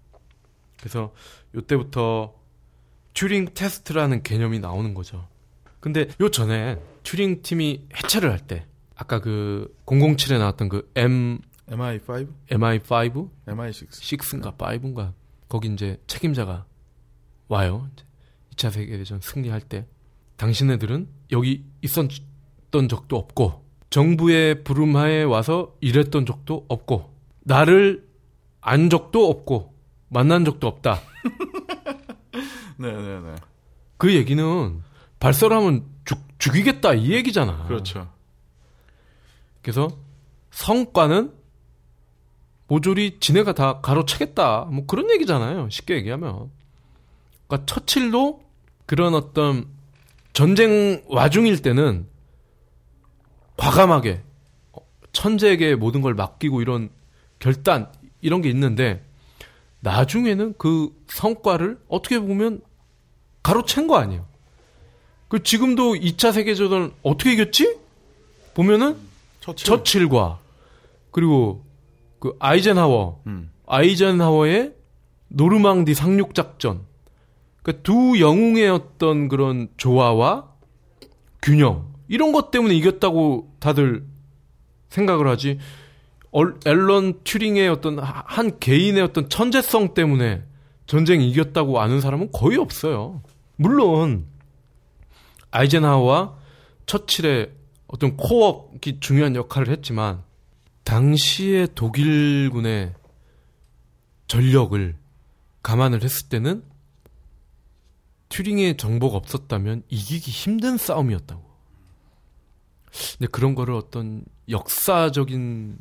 [0.81, 1.13] 그래서
[1.55, 2.33] 요때부터
[3.13, 5.27] 튜링 테스트라는 개념이 나오는 거죠.
[5.79, 8.65] 근데 요 전에 튜링 팀이 해체를 할 때
[8.95, 13.89] 아까 그 007에 나왔던 그 M MI5, MI5 MI6.
[13.89, 15.13] 6인가 5인가
[15.47, 16.65] 거기 이제 책임자가
[17.47, 17.87] 와요.
[17.93, 18.05] 이제
[18.55, 19.87] 2차 세계대전 승리할 때
[20.37, 28.07] 당신네들은 여기 있었던 적도 없고 정부의 부름하에 와서 일했던 적도 없고 나를
[28.61, 29.73] 안 적도 없고
[30.11, 30.99] 만난 적도 없다.
[32.77, 33.35] 네네네.
[33.97, 34.83] 그 얘기는
[35.19, 37.65] 발설하면 죽, 죽이겠다 이 얘기잖아.
[37.67, 38.11] 그렇죠.
[39.61, 39.87] 그래서
[40.51, 41.33] 성과는
[42.67, 44.65] 모조리 지네가 다 가로채겠다.
[44.65, 45.69] 뭐 그런 얘기잖아요.
[45.69, 46.51] 쉽게 얘기하면.
[47.47, 48.43] 그러니까 처칠도
[48.85, 49.67] 그런 어떤
[50.33, 52.07] 전쟁 와중일 때는
[53.55, 54.23] 과감하게
[55.13, 56.89] 천재에게 모든 걸 맡기고 이런
[57.39, 57.91] 결단
[58.21, 59.05] 이런 게 있는데
[59.81, 62.61] 나중에는 그 성과를 어떻게 보면
[63.43, 64.25] 가로챈 거 아니에요.
[65.27, 67.77] 그 지금도 2차 세계대전 어떻게 이겼지?
[68.53, 68.97] 보면은
[69.39, 69.65] 처칠.
[69.65, 70.39] 처칠과
[71.11, 71.65] 그리고
[72.19, 73.51] 그 아이젠하워 음.
[73.65, 74.73] 아이젠하워의
[75.29, 76.81] 노르망디 상륙 작전
[77.63, 80.49] 그러니까 두 영웅의 어떤 그런 조화와
[81.41, 84.05] 균형 이런 것 때문에 이겼다고 다들
[84.89, 85.59] 생각을 하지 얼-
[86.65, 90.43] 앨런 튜링의 어떤 하- 한 개인의 어떤 천재성 때문에
[90.87, 93.21] 전쟁 이겼다고 아는 사람은 거의 없어요.
[93.57, 94.25] 물론
[95.51, 96.37] 아이젠하워와
[96.85, 97.51] 처칠의
[97.87, 100.23] 어떤 코어기 중요한 역할을 했지만
[100.83, 102.93] 당시의 독일군의
[104.27, 104.95] 전력을
[105.61, 106.63] 감안을 했을 때는
[108.29, 111.43] 튜링의 정보가 없었다면 이기기 힘든 싸움이었다고.
[113.17, 115.77] 근데 그런 거를 어떤 역사적인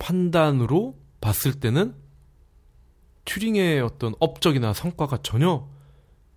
[0.00, 1.94] 판단으로 봤을 때는
[3.24, 5.68] 튜링의 어떤 업적이나 성과가 전혀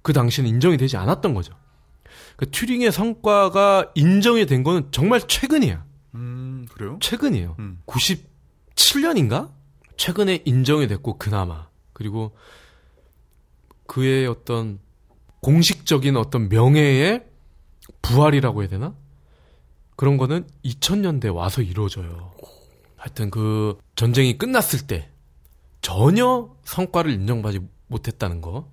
[0.04, 1.56] 그 당시에는 인정이 되지 않았던 거죠.
[2.36, 5.84] 그 튜링의 성과가 인정이 된 거는 정말 최근이야.
[6.16, 7.00] 음, 그래요?
[7.02, 7.56] 최근이에요.
[7.58, 7.82] 음.
[7.88, 9.52] 97년인가?
[9.98, 12.36] 최근에 인정이 됐고 그나마 그리고
[13.88, 14.80] 그의 어떤
[15.42, 17.26] 공식적인 어떤 명예의
[18.02, 18.96] 부활이라고 해야 되나?
[19.96, 22.34] 그런 거는 2000년대 와서 이루어져요.
[23.04, 25.10] 하여튼 그 전쟁이 끝났을 때
[25.82, 28.72] 전혀 성과를 인정받지 못했다는 거.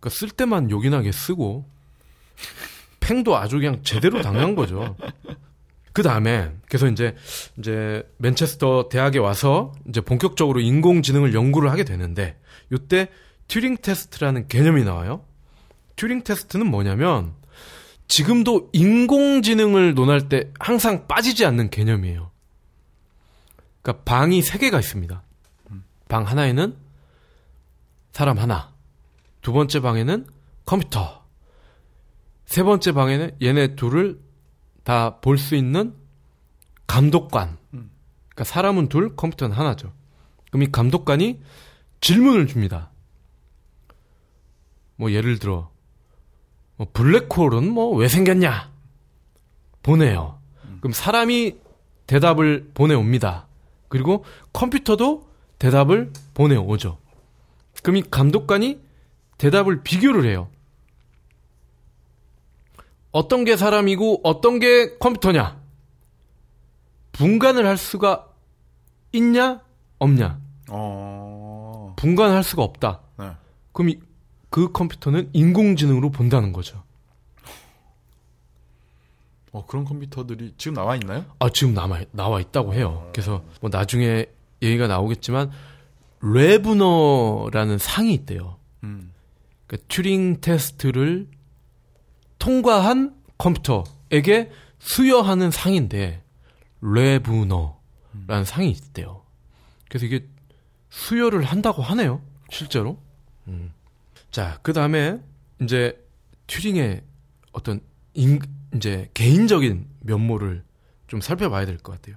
[0.00, 1.70] 그러니까 쓸 때만 요긴하게 쓰고
[2.98, 4.96] 팽도 아주 그냥 제대로 당한 거죠.
[5.92, 7.14] 그 다음에 그래서 이제
[7.58, 12.36] 이제 맨체스터 대학에 와서 이제 본격적으로 인공지능을 연구를 하게 되는데
[12.72, 13.08] 이때
[13.46, 15.24] 튜링 테스트라는 개념이 나와요.
[15.94, 17.34] 튜링 테스트는 뭐냐면
[18.08, 22.30] 지금도 인공지능을 논할 때 항상 빠지지 않는 개념이에요.
[23.82, 25.22] 그러니까 방이 세 개가 있습니다.
[26.08, 26.76] 방 하나에는
[28.12, 28.72] 사람 하나,
[29.42, 30.26] 두 번째 방에는
[30.64, 31.24] 컴퓨터,
[32.46, 34.20] 세 번째 방에는 얘네 둘을
[34.84, 35.94] 다 볼 수 있는
[36.86, 37.56] 감독관.
[37.70, 39.92] 그러니까 사람은 둘, 컴퓨터는 하나죠.
[40.50, 41.40] 그럼 이 감독관이
[42.00, 42.92] 질문을 줍니다.
[44.96, 45.73] 뭐 예를 들어 뭐
[46.92, 48.70] 블랙홀은 뭐 왜 생겼냐?
[49.82, 50.38] 보내요.
[50.80, 51.56] 그럼 사람이
[52.06, 53.46] 대답을 보내옵니다.
[53.88, 56.98] 그리고 컴퓨터도 대답을 보내오죠.
[57.82, 58.80] 그럼 이 감독관이
[59.38, 60.48] 대답을 비교를 해요.
[63.12, 65.60] 어떤 게 사람이고 어떤 게 컴퓨터냐?
[67.12, 68.28] 분간을 할 수가
[69.12, 69.60] 있냐?
[69.98, 70.40] 없냐?
[70.70, 71.94] 어.
[71.96, 73.00] 분간할 수가 없다.
[73.18, 73.30] 네.
[73.72, 73.98] 그럼 이,
[74.54, 76.84] 그 컴퓨터는 인공지능으로 본다는 거죠.
[79.50, 81.24] 어, 그런 컴퓨터들이 지금 나와 있나요?
[81.40, 83.10] 아, 지금 남아, 나와 있다고 해요.
[83.12, 84.26] 그래서 뭐 나중에
[84.62, 85.50] 얘기가 나오겠지만,
[86.22, 88.60] 레브너라는 상이 있대요.
[88.84, 89.12] 음.
[89.66, 91.26] 그러니까 튜링 테스트를
[92.38, 96.22] 통과한 컴퓨터에게 수여하는 상인데,
[96.80, 99.24] 레브너라는 상이 있대요.
[99.88, 100.28] 그래서 이게
[100.90, 102.22] 수여를 한다고 하네요.
[102.50, 102.98] 실제로.
[103.48, 103.73] 음.
[104.34, 105.20] 자, 그 다음에
[105.62, 105.96] 이제
[106.48, 107.02] 튜링의
[107.52, 107.78] 어떤
[108.14, 108.40] 인,
[108.74, 110.64] 이제 개인적인 면모를
[111.06, 112.16] 좀 살펴봐야 될 것 같아요.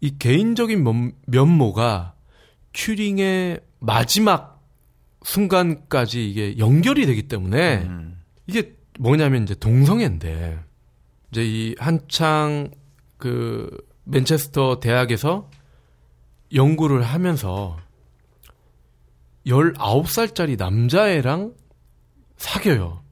[0.00, 2.14] 이 개인적인 면, 면모가
[2.72, 4.60] 튜링의 마지막
[5.22, 8.20] 순간까지 이게 연결이 되기 때문에 음.
[8.48, 10.58] 이게 뭐냐면 이제 동성애인데
[11.30, 12.72] 이제 이 한창
[13.18, 13.70] 그
[14.02, 15.48] 맨체스터 대학에서
[16.52, 17.78] 연구를 하면서
[19.46, 21.54] 19살짜리 남자애랑
[22.36, 23.02] 사겨요.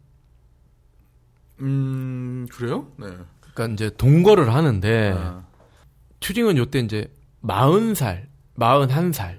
[1.60, 2.90] 음, 그래요?
[2.96, 3.06] 네.
[3.40, 5.44] 그러니까 이제 동거를 하는데 아,
[6.20, 7.12] 튜링은 요때 이제
[7.42, 8.26] 40살,
[8.56, 9.38] 41살,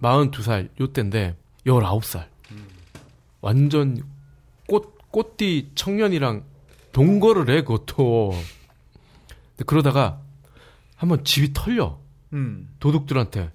[0.00, 1.36] 42살 요때인데
[1.66, 2.26] 19살.
[3.40, 4.02] 완전
[4.66, 6.44] 꽃 꽃띠 청년이랑
[6.92, 8.30] 동거를 해 그것도.
[8.30, 10.20] 근데 그러다가
[10.96, 12.00] 한번 집이 털려.
[12.32, 12.74] 음.
[12.80, 13.52] 도둑들한테.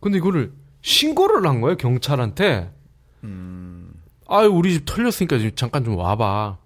[0.00, 0.52] 근데 이거를
[0.82, 2.70] 신고를 한 거예요, 경찰한테.
[3.24, 3.92] 음.
[4.28, 6.58] 아유, 우리 집 털렸으니까 지금 잠깐 좀 와봐.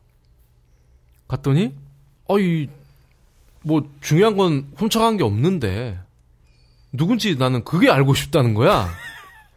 [1.28, 1.74] 갔더니,
[2.26, 2.68] 어이,
[3.62, 5.98] 뭐, 중요한 건 훔쳐간 게 없는데,
[6.92, 8.88] 누군지 나는 그게 알고 싶다는 거야.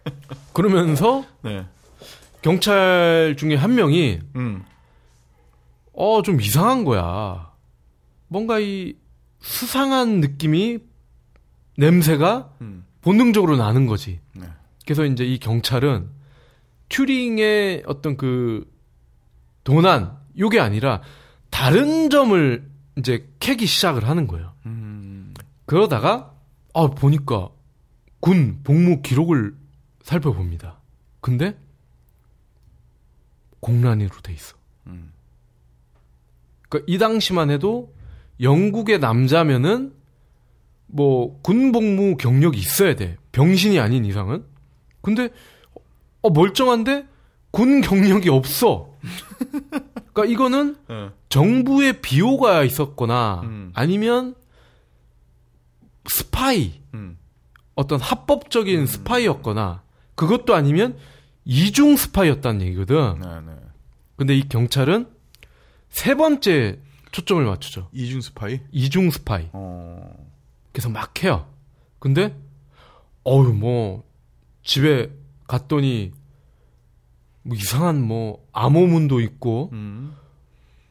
[0.54, 1.66] 그러면서, 네.
[2.42, 4.64] 경찰 중에 한 명이, 음.
[5.94, 7.52] 어, 좀 이상한 거야.
[8.28, 8.96] 뭔가 이
[9.40, 10.80] 수상한 느낌이,
[11.78, 12.86] 냄새가 음.
[13.06, 14.20] 본능적으로 나는 거지.
[14.34, 14.48] 네.
[14.84, 16.10] 그래서 이제 이 경찰은
[16.90, 18.68] 튜링의 어떤 그
[19.64, 21.04] 도난 요게 아니라
[21.52, 24.54] 다른 점을 이제 캐기 시작을 하는 거예요.
[24.66, 25.36] 음.
[25.68, 26.34] 그러다가
[26.74, 27.50] 아 보니까
[28.22, 29.56] 군 복무 기록을
[30.02, 30.82] 살펴봅니다.
[31.22, 31.56] 근데
[33.60, 34.58] 공란위로 돼 있어.
[34.88, 35.12] 음.
[36.70, 37.94] 그러니까 이 당시만 해도
[38.42, 39.94] 영국의 남자면은
[40.96, 43.18] 뭐 군복무 경력이 있어야 돼.
[43.34, 44.46] 병신이 아닌 이상은.
[45.02, 45.28] 근데
[46.22, 47.06] 어 멀쩡한데
[47.52, 48.94] 군 경력이 없어.
[50.14, 51.10] 그러니까 이거는 네.
[51.28, 53.72] 정부의 비호가 있었거나 음.
[53.74, 54.36] 아니면
[56.08, 57.18] 스파이 음.
[57.76, 59.84] 어떤 합법적인 스파이였거나
[60.16, 60.98] 그것도 아니면
[61.44, 63.20] 이중 스파이였다는 얘기거든.
[63.20, 63.60] 네, 네.
[64.16, 65.08] 근데 이 경찰은
[65.90, 66.80] 세 번째
[67.12, 67.90] 초점을 맞추죠.
[67.92, 68.62] 이중 스파이?
[68.72, 69.50] 이중 스파이.
[69.52, 70.25] 어.
[70.76, 71.48] 그래서 막 해요.
[72.00, 72.38] 근데
[73.26, 74.04] 어유 뭐
[74.62, 75.10] 집에
[75.48, 76.12] 갔더니
[77.44, 80.14] 뭐 이상한 뭐 암호문도 있고 음.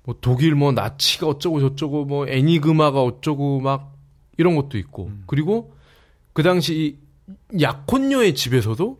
[0.04, 3.94] 뭐 독일 뭐 나치가 어쩌고 저쩌고 뭐 애니그마가 어쩌고 막
[4.38, 5.76] 이런 것도 있고 그리고
[6.32, 6.98] 그 당시
[7.52, 8.98] 이 약혼녀의 집에서도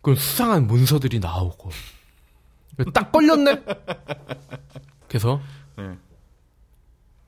[0.00, 1.70] 그런 수상한 문서들이 나오고
[2.92, 3.62] 딱 걸렸네.
[5.06, 5.40] 그래서
[5.78, 5.96] 네.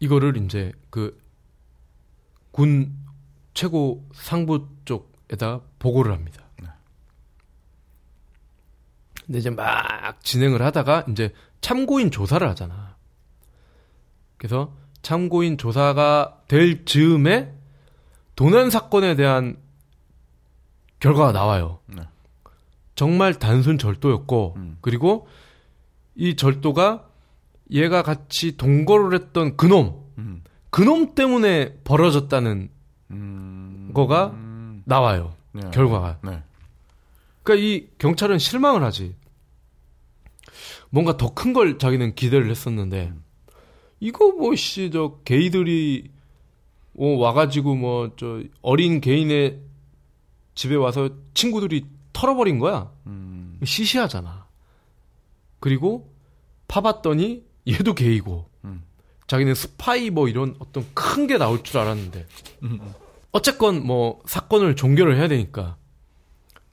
[0.00, 1.22] 이거를 이제 그
[2.54, 2.96] 군
[3.52, 6.44] 최고 상부 쪽에다 보고를 합니다.
[9.26, 12.94] 근데 이제 막 진행을 하다가 이제 참고인 조사를 하잖아.
[14.36, 17.52] 그래서 참고인 조사가 될 즈음에
[18.36, 19.56] 도난 사건에 대한
[21.00, 21.80] 결과가 나와요.
[21.86, 22.02] 네.
[22.94, 24.78] 정말 단순 절도였고 음.
[24.80, 25.26] 그리고
[26.14, 27.08] 이 절도가
[27.72, 30.44] 얘가 같이 동거를 했던 그놈 음.
[30.74, 32.68] 그놈 때문에 벌어졌다는
[33.12, 33.90] 음.
[33.94, 34.82] 거가 음.
[34.86, 35.36] 나와요.
[35.52, 35.60] 네.
[35.72, 36.18] 결과가.
[36.24, 36.42] 네.
[37.44, 39.14] 그러니까 이 경찰은 실망을 하지.
[40.90, 43.12] 뭔가 더 큰 걸 자기는 기대를 했었는데
[44.00, 46.10] 이거 뭐씨 저 게이들이
[46.98, 49.60] 어, 와가지고 뭐 저 어린 개인의
[50.56, 52.90] 집에 와서 친구들이 털어버린 거야.
[53.06, 53.60] 음.
[53.64, 54.48] 시시하잖아.
[55.60, 56.12] 그리고
[56.66, 58.53] 파봤더니 얘도 게이고 음.
[59.26, 62.26] 자기는 스파이 뭐 이런 어떤 큰 게 나올 줄 알았는데
[62.64, 62.80] 음.
[63.32, 65.76] 어쨌건 뭐 사건을 종결을 해야 되니까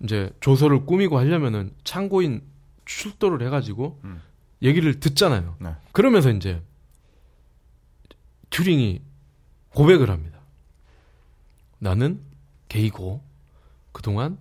[0.04, 2.42] 이제 조서를 꾸미고 하려면은 참고인
[2.86, 4.22] 출도를 해가지고 음.
[4.62, 5.56] 얘기를 듣잖아요.
[5.60, 5.76] 네.
[5.92, 6.62] 그러면서 이제
[8.50, 9.02] 튜링이
[9.70, 10.40] 고백을 합니다.
[11.80, 12.22] 나는
[12.68, 13.24] 게이고
[13.92, 14.38] 그동안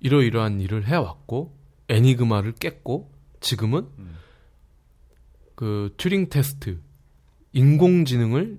[0.00, 1.56] 이러이러한 일을 해왔고
[1.88, 4.16] 애니그마를 깼고 지금은 음.
[5.54, 6.80] 그 튜링 테스트
[7.54, 8.58] 인공지능을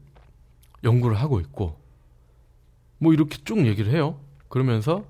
[0.83, 1.79] 연구를 하고 있고
[2.97, 4.19] 뭐 이렇게 쭉 얘기를 해요.
[4.49, 5.05] 그러면서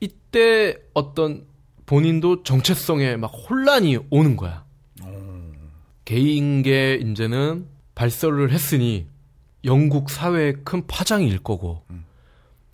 [0.00, 1.46] 이때 어떤
[1.86, 4.64] 본인도 정체성에 막 혼란이 오는 거야.
[6.04, 9.08] 개인계 이제는 발설을 했으니
[9.64, 11.84] 영국 사회에 큰 파장이 일 거고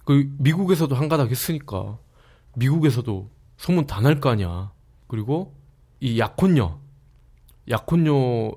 [0.05, 1.99] 그 미국에서도 한가닥 했으니까
[2.57, 4.73] 미국에서도 소문 다 날 거 아니야.
[5.07, 5.55] 그리고
[6.01, 6.81] 이 약혼녀
[7.69, 8.53] 약혼녀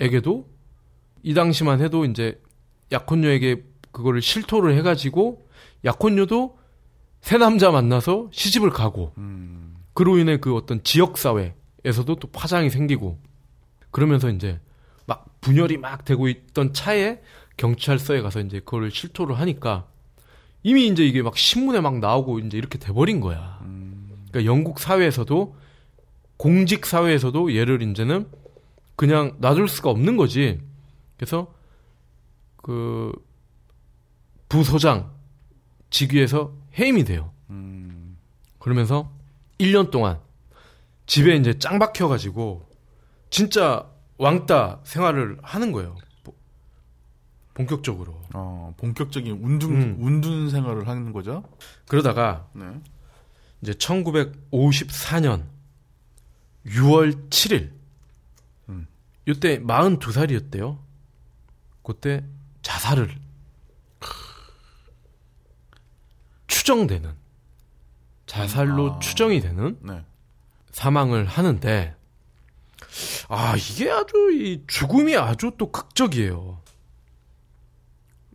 [0.00, 0.48] 에게도
[1.22, 2.40] 이 당시만 해도 이제
[2.90, 5.46] 약혼녀에게 그거를 실토를 해가지고
[5.84, 6.58] 약혼녀도
[7.20, 9.76] 새 남자 만나서 시집을 가고 음.
[9.94, 13.18] 그로 인해 그 어떤 지역 사회에서도 또 파장이 생기고
[13.90, 14.60] 그러면서 이제
[15.06, 17.20] 막 분열이 막 되고 있던 차에
[17.56, 19.86] 경찰서에 가서 이제 그걸 실토를 하니까
[20.62, 23.60] 이미 이제 이게 막 신문에 막 나오고 이제 이렇게 돼버린 거야.
[24.30, 25.56] 그러니까 영국 사회에서도
[26.36, 28.26] 공직 사회에서도 얘를 이제는
[28.96, 30.60] 그냥 놔둘 수가 없는 거지.
[31.16, 31.52] 그래서
[32.56, 33.12] 그
[34.48, 35.10] 부소장
[35.90, 37.32] 직위에서 해임이 돼요.
[37.50, 38.16] 음.
[38.58, 39.10] 그러면서
[39.58, 40.20] 1년 동안
[41.06, 42.68] 집에 이제 짱 박혀가지고
[43.30, 43.88] 진짜
[44.18, 45.96] 왕따 생활을 하는 거예요.
[46.22, 46.34] 보-
[47.54, 48.22] 본격적으로.
[48.34, 49.96] 어, 본격적인 운둔 음.
[50.00, 51.42] 운둔 생활을 하는 거죠.
[51.88, 52.64] 그러다가 네.
[53.62, 55.44] 이제 1954년
[56.66, 57.70] 6월 7일.
[59.28, 59.30] 음.
[59.30, 60.78] 이때 42살이었대요.
[61.82, 62.24] 그때
[62.62, 63.14] 자살을
[66.46, 67.12] 추정되는
[68.26, 68.98] 자살로 아.
[69.00, 70.04] 추정이 되는 네.
[70.70, 71.94] 사망을 하는데
[73.28, 76.60] 아 이게 아주 이 죽음이 아주 또 극적이에요.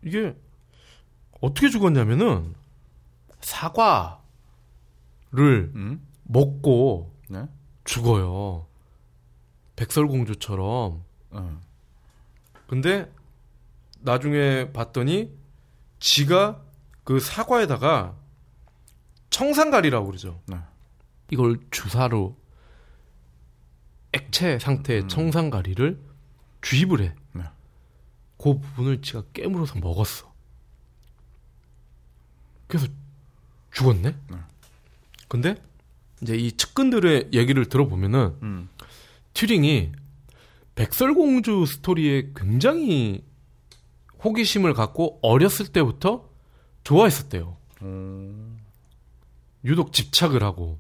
[0.03, 0.35] 이게
[1.41, 2.53] 어떻게 죽었냐면은
[3.41, 4.11] 사과를
[5.35, 6.07] 음.
[6.23, 7.45] 먹고 네.
[7.85, 8.66] 죽어요.
[9.78, 11.03] 백설공주처럼.
[11.30, 11.61] 어.
[12.67, 13.09] 근데
[14.01, 15.32] 나중에 봤더니
[15.99, 16.61] 지가
[17.03, 18.15] 그 사과에다가
[19.30, 20.41] 청산가리라고 그러죠.
[20.47, 20.57] 네.
[21.32, 22.38] 이걸 주사로
[24.11, 26.01] 액체 상태의 청산가리를
[26.61, 27.15] 주입을 해.
[27.34, 27.43] 네.
[28.38, 30.34] 그 부분을 지가 깨물어서 먹었어.
[32.67, 32.88] 그래서
[33.71, 34.15] 죽었네.
[34.30, 34.38] 네.
[35.28, 35.55] 근데
[36.21, 38.69] 이제 이 측근들의 얘기를 들어보면은 음.
[39.38, 39.91] 튜링이
[40.73, 43.23] 백설공주 스토리에 굉장히
[44.23, 46.27] 호기심을 갖고 어렸을 때부터
[46.83, 47.55] 좋아했었대요.
[47.83, 48.59] 음.
[49.63, 50.79] 유독 집착을 하고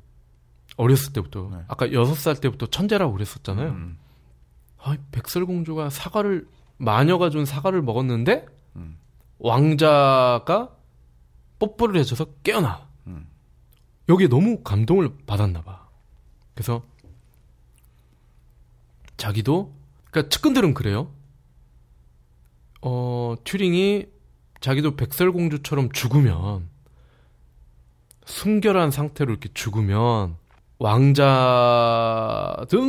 [0.75, 1.57] 어렸을 때부터 네.
[1.67, 3.69] 아까 여섯 살 때부터 천재라고 그랬었잖아요.
[3.69, 3.97] 음.
[4.79, 6.47] 아, 백설공주가 사과를
[6.77, 8.97] 마녀가 준 사과를 먹었는데 음.
[9.37, 10.75] 왕자가
[11.59, 12.87] 뽀뽀를 해줘서 깨어나.
[13.05, 13.27] 음.
[14.09, 15.87] 여기에 너무 감동을 받았나 봐.
[16.55, 16.81] 그래서
[19.17, 19.75] 자기도
[20.11, 21.11] 그러니까 측근들은 그래요.
[22.81, 24.05] 어, 튜링이
[24.61, 26.69] 자기도 백설공주처럼 죽으면
[28.25, 30.37] 순결한 상태로 이렇게 죽으면
[30.79, 32.15] 왕자든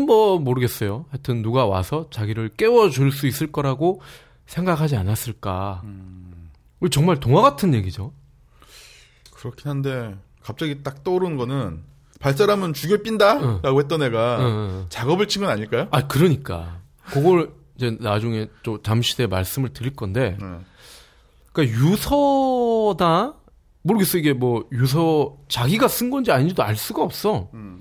[0.07, 1.07] 뭐 모르겠어요.
[1.11, 4.01] 하여튼 누가 와서 자기를 깨워줄 수 있을 거라고
[4.47, 5.83] 생각하지 않았을까.
[6.91, 8.13] 정말 동화 같은 얘기죠.
[9.33, 11.83] 그렇긴 한데 갑자기 딱 떠오르는 거는
[12.19, 14.87] 발사하면 죽여 삔다라고 했던 애가.
[14.89, 15.89] 작업을 친 건 아닐까요?
[15.91, 16.81] 아, 그러니까.
[17.05, 20.47] 그걸 이제 나중에 또 잠시 뒤에 말씀을 드릴 건데, 네.
[21.53, 23.35] 그러니까 유서나
[23.83, 27.51] 모르겠어 이게 뭐 유서 자기가 쓴 건지 아닌지도 알 수가 없어.
[27.55, 27.81] 음.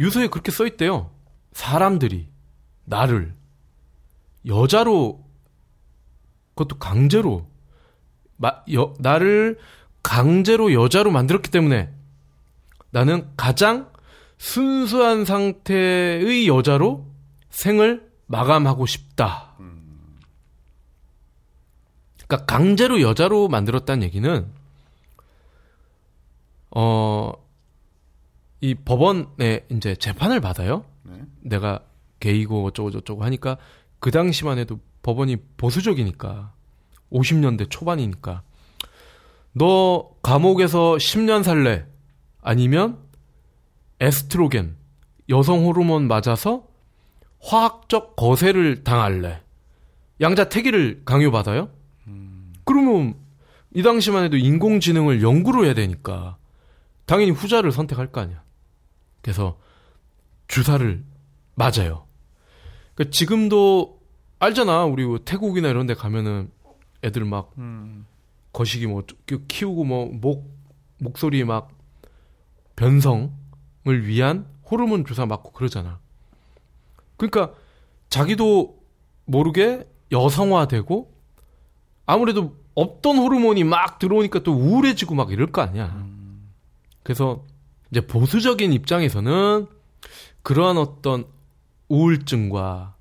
[0.00, 1.10] 유서에 그렇게 써 있대요.
[1.52, 2.28] 사람들이
[2.84, 3.34] 나를
[4.46, 5.24] 여자로
[6.54, 7.46] 그것도 강제로
[8.36, 9.58] 마, 여, 나를
[10.02, 11.90] 강제로 여자로 만들었기 때문에
[12.96, 13.92] 나는 가장
[14.38, 17.06] 순수한 상태의 여자로
[17.50, 19.54] 생을 마감하고 싶다.
[22.26, 24.50] 그러니까 강제로 여자로 만들었다는 얘기는
[26.70, 27.32] 어,
[28.62, 30.86] 이 법원에 이제 재판을 받아요.
[31.02, 31.20] 네.
[31.42, 31.80] 내가
[32.20, 33.58] 게이고 어쩌고 저쩌고 하니까
[34.00, 36.54] 그 당시만 해도 법원이 보수적이니까
[37.12, 38.42] 50년대 초반이니까
[39.52, 41.84] 너 감옥에서 10년 살래
[42.46, 42.98] 아니면
[43.98, 44.76] 에스트로겐
[45.28, 46.68] 여성 호르몬 맞아서
[47.40, 49.42] 화학적 거세를 당할래
[50.20, 51.70] 양자택일을 강요받아요?
[52.64, 53.16] 그러면
[53.74, 56.36] 이 당시만 해도 인공지능을 연구로 해야 되니까
[57.04, 58.44] 당연히 후자를 선택할 거 아니야.
[59.22, 59.58] 그래서
[60.46, 61.04] 주사를
[61.56, 62.06] 맞아요.
[62.94, 64.00] 그 지금도
[64.38, 64.84] 알잖아.
[64.84, 66.52] 우리 뭐 태국이나 이런 데 가면은
[67.02, 68.06] 애들 막 음.
[68.52, 69.02] 거시기 뭐
[69.48, 70.56] 키우고 뭐 목
[70.98, 71.75] 목소리 막
[72.76, 73.30] 변성을
[73.86, 75.98] 위한 호르몬 주사 맞고 그러잖아.
[77.16, 77.52] 그러니까
[78.08, 78.78] 자기도
[79.24, 81.12] 모르게 여성화되고
[82.06, 86.06] 아무래도 없던 호르몬이 막 들어오니까 또 우울해지고 막 이럴 거 아니야.
[87.02, 87.44] 그래서
[87.90, 89.66] 이제 보수적인 입장에서는
[90.42, 91.26] 그러한 어떤
[91.88, 92.94] 우울증과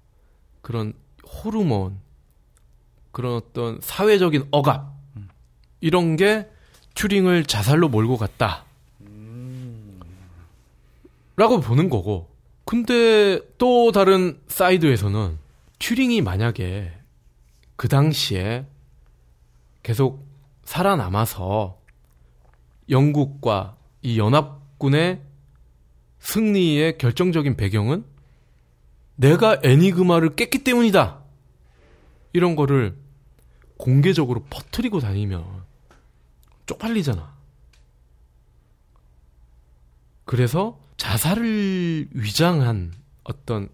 [0.62, 0.94] 그런
[1.28, 2.00] 호르몬,
[3.12, 4.94] 그런 어떤 사회적인 억압,
[5.82, 6.48] 이런 게
[6.96, 8.65] 튜링을 자살로 몰고 갔다.
[11.36, 12.34] 라고 보는 거고.
[12.66, 15.38] 근데 또 다른 사이드에서는
[15.80, 16.92] 튜링이 만약에
[17.76, 18.66] 그 당시에
[19.84, 20.26] 계속
[20.64, 21.80] 살아남아서
[22.90, 25.22] 영국과 이 연합군의
[26.20, 28.06] 승리의 결정적인 배경은
[29.16, 31.22] 내가 애니그마를 깼기 때문이다.
[32.34, 32.98] 이런 거를
[33.78, 35.64] 공개적으로 퍼뜨리고 다니면
[36.66, 37.36] 쪽팔리잖아.
[40.26, 42.94] 그래서 자살을 위장한
[43.24, 43.70] 어떤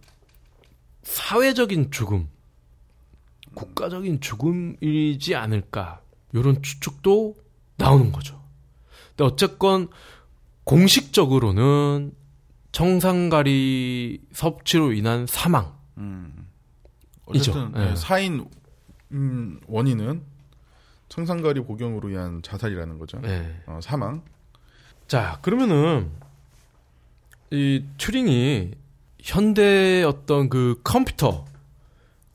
[1.03, 2.29] 사회적인 죽음,
[3.53, 6.01] 국가적인 죽음이지 않을까.
[6.33, 7.35] 이런 추측도
[7.77, 8.41] 나오는 거죠.
[9.09, 9.89] 근데 어쨌건
[10.63, 12.13] 공식적으로는
[12.71, 15.75] 청산가리 섭취로 인한 사망.
[15.97, 16.47] 음.
[17.25, 17.79] 어쨌든 예.
[17.79, 18.45] 네, 사인
[19.11, 20.23] 음, 원인은
[21.09, 23.19] 청산가리 복용으로 인한 자살이라는 거죠.
[23.19, 23.61] 네.
[23.65, 24.23] 어, 사망.
[25.07, 26.09] 자, 그러면은
[27.51, 28.71] 이 튜링이
[29.19, 31.45] 현대 어떤 그 컴퓨터,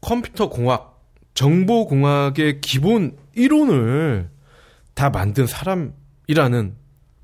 [0.01, 1.03] 컴퓨터 공학,
[1.35, 4.31] 정보 공학의 기본 이론을
[4.95, 6.77] 다 만든 사람이라는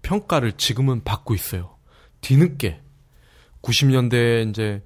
[0.03, 1.77] 평가를 지금은 받고 있어요.
[2.23, 2.81] 뒤늦게
[3.63, 4.83] 90년대에 이제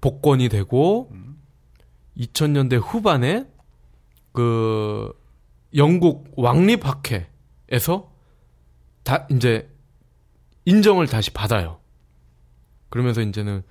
[0.00, 1.10] 복권이 되고
[2.16, 3.46] 2000년대 후반에
[4.32, 5.12] 그
[5.74, 8.12] 영국 왕립학회에서
[9.02, 9.68] 다 이제
[10.66, 11.80] 인정을 다시 받아요.
[12.90, 13.62] 그러면서 이제는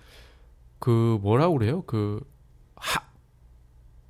[0.80, 1.84] 그 뭐라고 그래요?
[1.84, 2.20] 그
[2.76, 3.02] 하,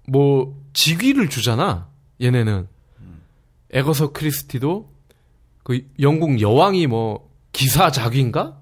[0.08, 1.90] 뭐 직위를 주잖아.
[2.22, 2.68] 얘네는
[3.72, 4.94] 에거서 크리스티도
[5.64, 8.62] 그 영국 여왕이 뭐 기사 자귀인가?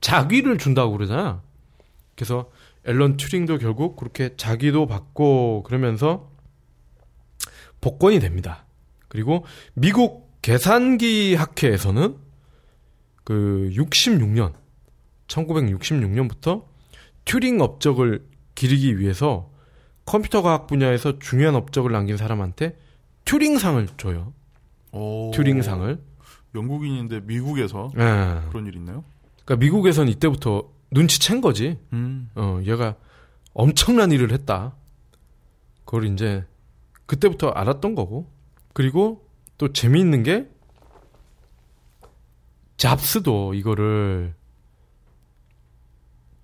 [0.00, 1.42] 자귀를 준다고 그러잖아.
[2.14, 2.50] 그래서
[2.84, 6.30] 앨런 튜링도 결국 그렇게 자기도 받고 그러면서
[7.80, 8.66] 복권이 됩니다.
[9.08, 9.44] 그리고
[9.74, 12.27] 미국 계산기 학회에서는
[13.28, 14.54] 그 66년
[15.26, 16.64] 1966년부터
[17.26, 19.50] 튜링 업적을 기리기 위해서
[20.06, 22.78] 컴퓨터 과학 분야에서 중요한 업적을 남긴 사람한테
[23.26, 24.32] 튜링상을 줘요.
[24.92, 25.30] 오.
[25.34, 26.00] 튜링상을.
[26.54, 28.48] 영국인인데 미국에서 예.
[28.48, 29.04] 그런 일이 있나요?
[29.44, 31.76] 그러니까 미국에선 이때부터 눈치챈 거지.
[31.92, 32.30] 음.
[32.34, 32.96] 어, 얘가
[33.52, 34.74] 엄청난 일을 했다.
[35.84, 36.46] 그걸 이제
[37.04, 38.32] 그때부터 알았던 거고.
[38.72, 40.48] 그리고 또 재미있는 게
[42.78, 44.34] 잡스도 이거를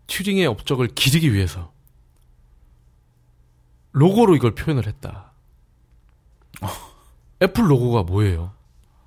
[0.08, 1.72] 튜링의 업적을 기리기 위해서
[3.92, 5.32] 로고로 이걸 표현을 했다.
[7.42, 8.52] 애플 로고가 뭐예요?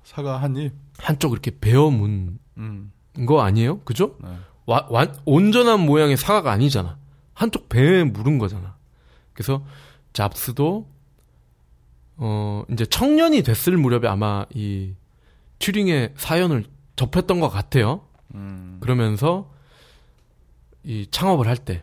[0.02, 0.72] 사과 한 입.
[0.96, 2.92] 한쪽 이렇게 베어 문 음.
[3.26, 3.80] 거 아니에요?
[3.80, 4.16] 그죠?
[4.20, 4.30] 네.
[4.66, 6.98] 와, 완, 온전한 모양의 사과가 아니잖아.
[7.34, 8.76] 한쪽 배에 물은 거잖아.
[9.34, 9.64] 그래서
[10.12, 10.88] 잡스도
[12.16, 14.94] 어 이제 청년이 됐을 무렵에 아마 이
[15.58, 16.64] 튜링의 사연을
[16.98, 18.02] 접했던 것 같아요.
[18.34, 18.76] 음.
[18.80, 19.50] 그러면서
[20.84, 21.82] 이 창업을 할 때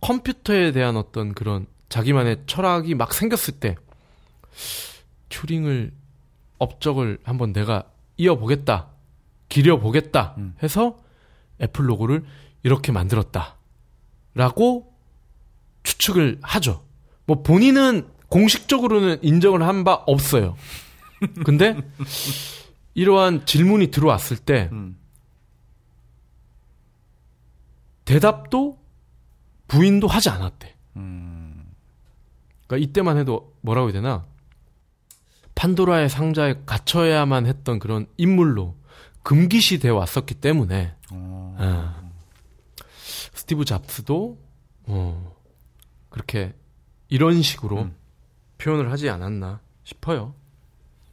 [0.00, 3.76] 컴퓨터에 대한 어떤 그런 자기만의 철학이 막 생겼을 때
[5.28, 5.92] 튜링을
[6.58, 7.84] 업적을 한번 내가
[8.16, 8.88] 이어보겠다,
[9.48, 10.54] 기려보겠다 음.
[10.62, 10.98] 해서
[11.60, 12.24] 애플 로고를
[12.62, 13.56] 이렇게 만들었다.
[14.34, 14.92] 라고
[15.82, 16.84] 추측을 하죠.
[17.26, 20.56] 뭐 본인은 공식적으로는 인정을 한 바 없어요.
[21.44, 21.76] 근데
[22.94, 24.98] 이러한 질문이 들어왔을 때 음.
[28.04, 28.78] 대답도
[29.68, 30.74] 부인도 하지 않았대.
[30.96, 31.72] 음.
[32.66, 34.26] 그러니까 이때만 해도 뭐라고 해야 되나?
[35.54, 38.76] 판도라의 상자에 갇혀야만 했던 그런 인물로
[39.22, 41.56] 금기시 되어 왔었기 때문에 어.
[41.60, 42.84] 예.
[43.34, 44.38] 스티브 잡스도
[44.84, 45.36] 어,
[46.08, 46.54] 그렇게
[47.08, 47.96] 이런 식으로 음.
[48.58, 50.34] 표현을 하지 않았나 싶어요.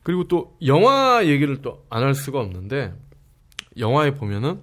[0.03, 2.93] 그리고 또 영화 얘기를 또 안 할 수가 없는데
[3.77, 4.61] 영화에 보면은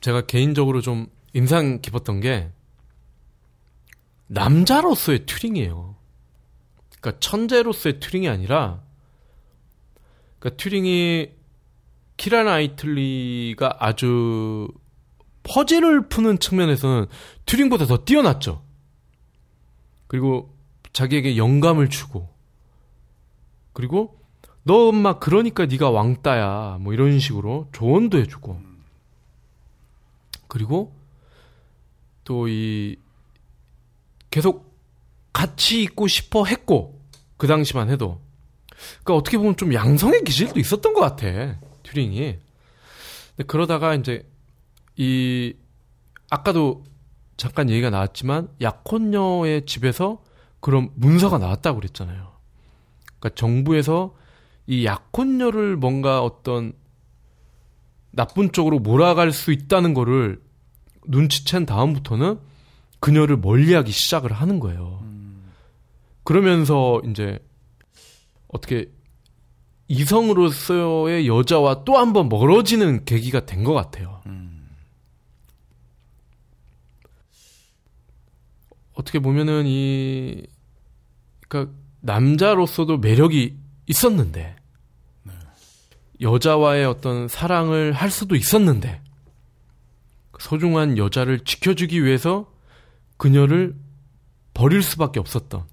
[0.00, 2.50] 제가 개인적으로 좀 인상 깊었던 게
[4.28, 5.96] 남자로서의 튜링이에요.
[7.00, 8.82] 그러니까 천재로서의 튜링이 아니라
[10.38, 11.30] 그러니까 튜링이
[12.16, 14.68] 키란 아이틀리가 아주
[15.42, 17.06] 퍼즐을 푸는 측면에서는
[17.46, 18.62] 튜링보다 더 뛰어났죠.
[20.06, 20.54] 그리고
[20.92, 22.28] 자기에게 영감을 주고
[23.72, 24.18] 그리고
[24.62, 26.78] 너 엄마 그러니까 네가 왕따야.
[26.80, 28.60] 뭐 이런 식으로 조언도 해주고.
[30.48, 30.94] 그리고
[32.24, 32.96] 또 이
[34.30, 34.70] 계속
[35.32, 37.00] 같이 있고 싶어 했고
[37.36, 38.20] 그 당시만 해도.
[39.02, 42.38] 그러니까 어떻게 보면 좀 양성의 기질도 있었던 것 같아 튜링이.
[43.36, 44.28] 근데 그러다가 이제
[44.96, 45.54] 이
[46.30, 46.84] 아까도
[47.36, 50.22] 잠깐 얘기가 나왔지만 약혼녀의 집에서
[50.60, 52.29] 그런 문서가 나왔다고 그랬잖아요.
[53.20, 54.14] 그러니까 정부에서
[54.66, 56.72] 이 약혼녀를 뭔가 어떤
[58.10, 60.42] 나쁜 쪽으로 몰아갈 수 있다는 거를
[61.06, 62.38] 눈치챈 다음부터는
[62.98, 65.02] 그녀를 멀리하기 시작을 하는 거예요.
[66.24, 67.38] 그러면서 이제
[68.48, 68.90] 어떻게
[69.88, 74.20] 이성으로서의 여자와 또 한 번 멀어지는 계기가 된 것 같아요.
[78.94, 80.46] 어떻게 보면은 이
[81.48, 84.56] 그러니까 남자로서도 매력이 있었는데
[86.20, 89.00] 여자와의 어떤 사랑을 할 수도 있었는데
[90.38, 92.50] 소중한 여자를 지켜주기 위해서
[93.16, 93.74] 그녀를
[94.54, 95.64] 버릴 수밖에 없었던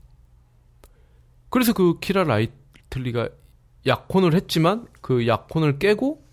[1.50, 3.30] 그래서 그 키라 라이틀리가
[3.86, 6.26] 약혼을 했지만 그 약혼을 깨고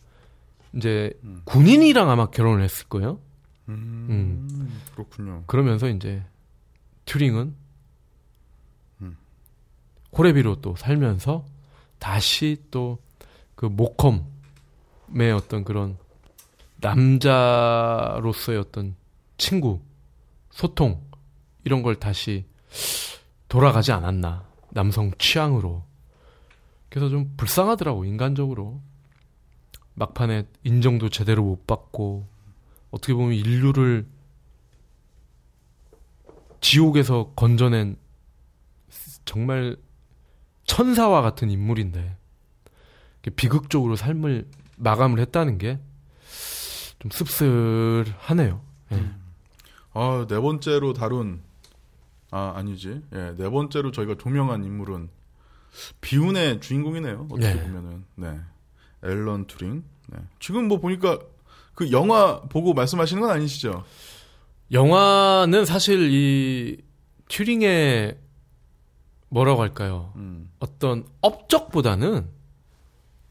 [0.75, 1.13] 이제
[1.45, 3.21] 군인이랑 아마 결혼을 했을 거예요.
[3.69, 4.81] 음.
[4.93, 5.45] 그렇군요.
[5.47, 6.23] 그러면서 이제
[7.05, 7.55] 튜링은
[10.17, 11.45] 호레비로 또 살면서
[11.99, 12.99] 다시 또
[13.55, 15.97] 그 모컴의 어떤 그런
[16.77, 18.95] 남자로서의 어떤
[19.39, 19.81] 친구,
[20.51, 21.03] 소통
[21.65, 22.45] 이런 걸 다시
[23.49, 25.85] 돌아가지 않았나 남성 취향으로.
[26.91, 28.81] 그래서 좀 불쌍하더라고 인간적으로.
[29.97, 32.27] 막판에 인정도 제대로 못 받고
[32.91, 34.07] 어떻게 보면 인류를
[36.61, 37.97] 지옥에서 건져낸
[39.25, 39.77] 정말
[40.65, 42.17] 천사와 같은 인물인데
[43.37, 45.79] 비극적으로 삶을 마감을 했다는 게
[47.05, 48.63] 좀 씁쓸하네요.
[48.93, 49.11] 예.
[49.93, 51.43] 아, 네 번째로 다룬
[52.31, 53.03] 아, 아니지.
[53.15, 55.11] 예, 네 번째로 저희가 조명한 인물은
[56.01, 57.29] 비운의 주인공이네요.
[57.31, 57.63] 어떻게 네.
[57.63, 58.05] 보면은.
[58.15, 58.41] 네.
[59.05, 59.85] 앨런 투링.
[60.09, 60.19] 네.
[60.41, 61.19] 지금 뭐 보니까
[61.75, 63.85] 그 영화 보고 말씀하시는 건 아니시죠?
[64.73, 66.79] 영화는 사실 이
[67.29, 68.17] 튜링의
[69.29, 70.13] 뭐라고 할까요?
[70.17, 70.51] 음.
[70.59, 72.29] 어떤 업적보다는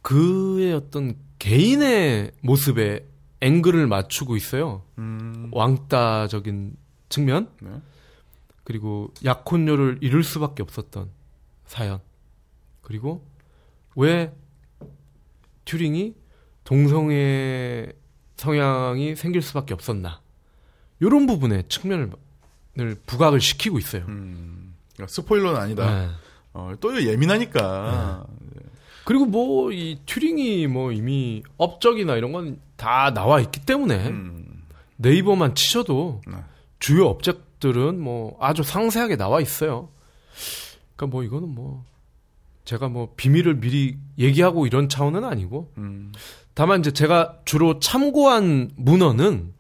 [0.01, 3.05] 그의 어떤 개인의 모습에
[3.41, 4.83] 앵글을 맞추고 있어요.
[4.97, 5.49] 음.
[5.51, 6.75] 왕따적인
[7.09, 7.69] 측면 네.
[8.63, 11.09] 그리고 약혼녀를 잃을 수밖에 없었던
[11.65, 11.99] 사연
[12.81, 13.25] 그리고
[13.95, 14.33] 왜
[15.65, 16.15] 튜링이
[16.63, 17.91] 동성애
[18.37, 20.21] 성향이 생길 수밖에 없었나
[20.99, 22.11] 이런 부분에 측면을
[22.75, 24.05] 늘 부각을 시키고 있어요.
[24.07, 24.32] 음.
[24.95, 26.01] 그러니까 스포일러는 아니다.
[26.01, 26.09] 네.
[26.53, 28.25] 어, 또 예민하니까.
[29.05, 34.61] 그리고 뭐 이 튜링이 뭐 이미 업적이나 이런 건 다 나와 있기 때문에 음.
[34.97, 36.35] 네이버만 치셔도 네.
[36.79, 39.87] 주요 업적들은 뭐 아주 상세하게 나와 있어요.
[40.95, 41.85] 그러니까 뭐 이거는 뭐
[42.65, 46.11] 제가 뭐 비밀을 미리 얘기하고 이런 차원은 아니고 음.
[46.53, 49.53] 다만 이제 제가 주로 참고한 문헌은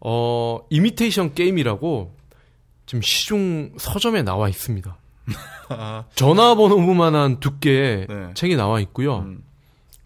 [0.00, 2.12] 어 이미테이션 게임이라고
[2.86, 4.96] 지금 시중 서점에 나와 있습니다.
[5.70, 8.34] 아, 전화번호부만한 두께의 네.
[8.34, 9.20] 책이 나와 있고요.
[9.20, 9.42] 음.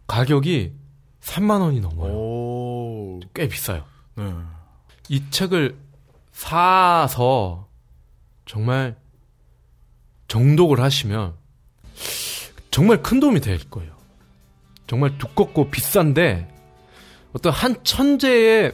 [0.07, 0.73] 가격이
[1.21, 2.13] 3만 원이 넘어요.
[2.13, 3.21] 오.
[3.35, 3.85] 꽤 비싸요.
[4.15, 4.33] 네.
[5.09, 5.77] 이 책을
[6.33, 7.69] 사서
[8.47, 8.97] 정말
[10.29, 11.35] 정독을 하시면
[12.71, 13.93] 정말 큰 도움이 될 거예요.
[14.87, 16.49] 정말 두껍고 비싼데
[17.33, 18.73] 어떤 한 천재의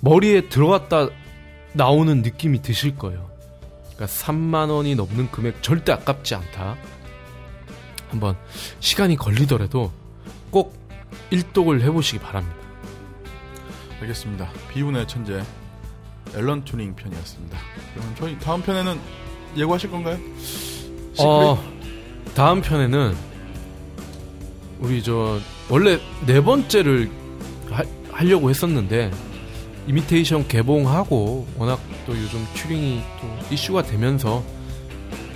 [0.00, 1.08] 머리에 들어갔다
[1.74, 3.30] 나오는 느낌이 드실 거예요.
[3.94, 6.76] 그러니까 3만 원이 넘는 금액 절대 아깝지 않다.
[8.10, 8.36] 한번
[8.80, 9.90] 시간이 걸리더라도
[10.50, 10.76] 꼭
[11.30, 12.56] 일독을 해보시기 바랍니다.
[14.00, 14.50] 알겠습니다.
[14.70, 15.42] 비운의 천재
[16.34, 17.58] 앨런 튜닝 편이었습니다.
[17.94, 18.98] 그럼 저희 다음 편에는
[19.56, 20.18] 예고하실 건가요?
[21.18, 21.62] 어,
[22.34, 23.14] 다음 편에는
[24.80, 27.10] 우리 저 원래 네 번째를
[27.70, 29.10] 하, 하려고 했었는데
[29.86, 34.42] 이미테이션 개봉하고 워낙 또 요즘 튜링이 또 이슈가 되면서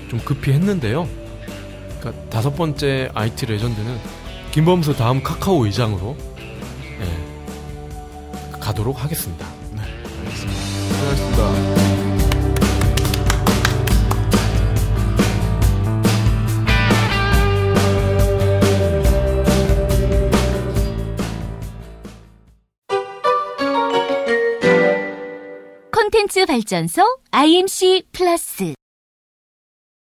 [0.08, 1.08] 좀 급히 했는데요.
[2.00, 3.98] 그러니까 다섯 번째 IT 레전드는
[4.52, 6.16] 김범수 다음 카카오 의장으로
[7.00, 9.46] 예, 가도록 하겠습니다.
[10.34, 11.85] 수고하셨습니다.
[26.44, 28.74] 발전소 IMC 플러스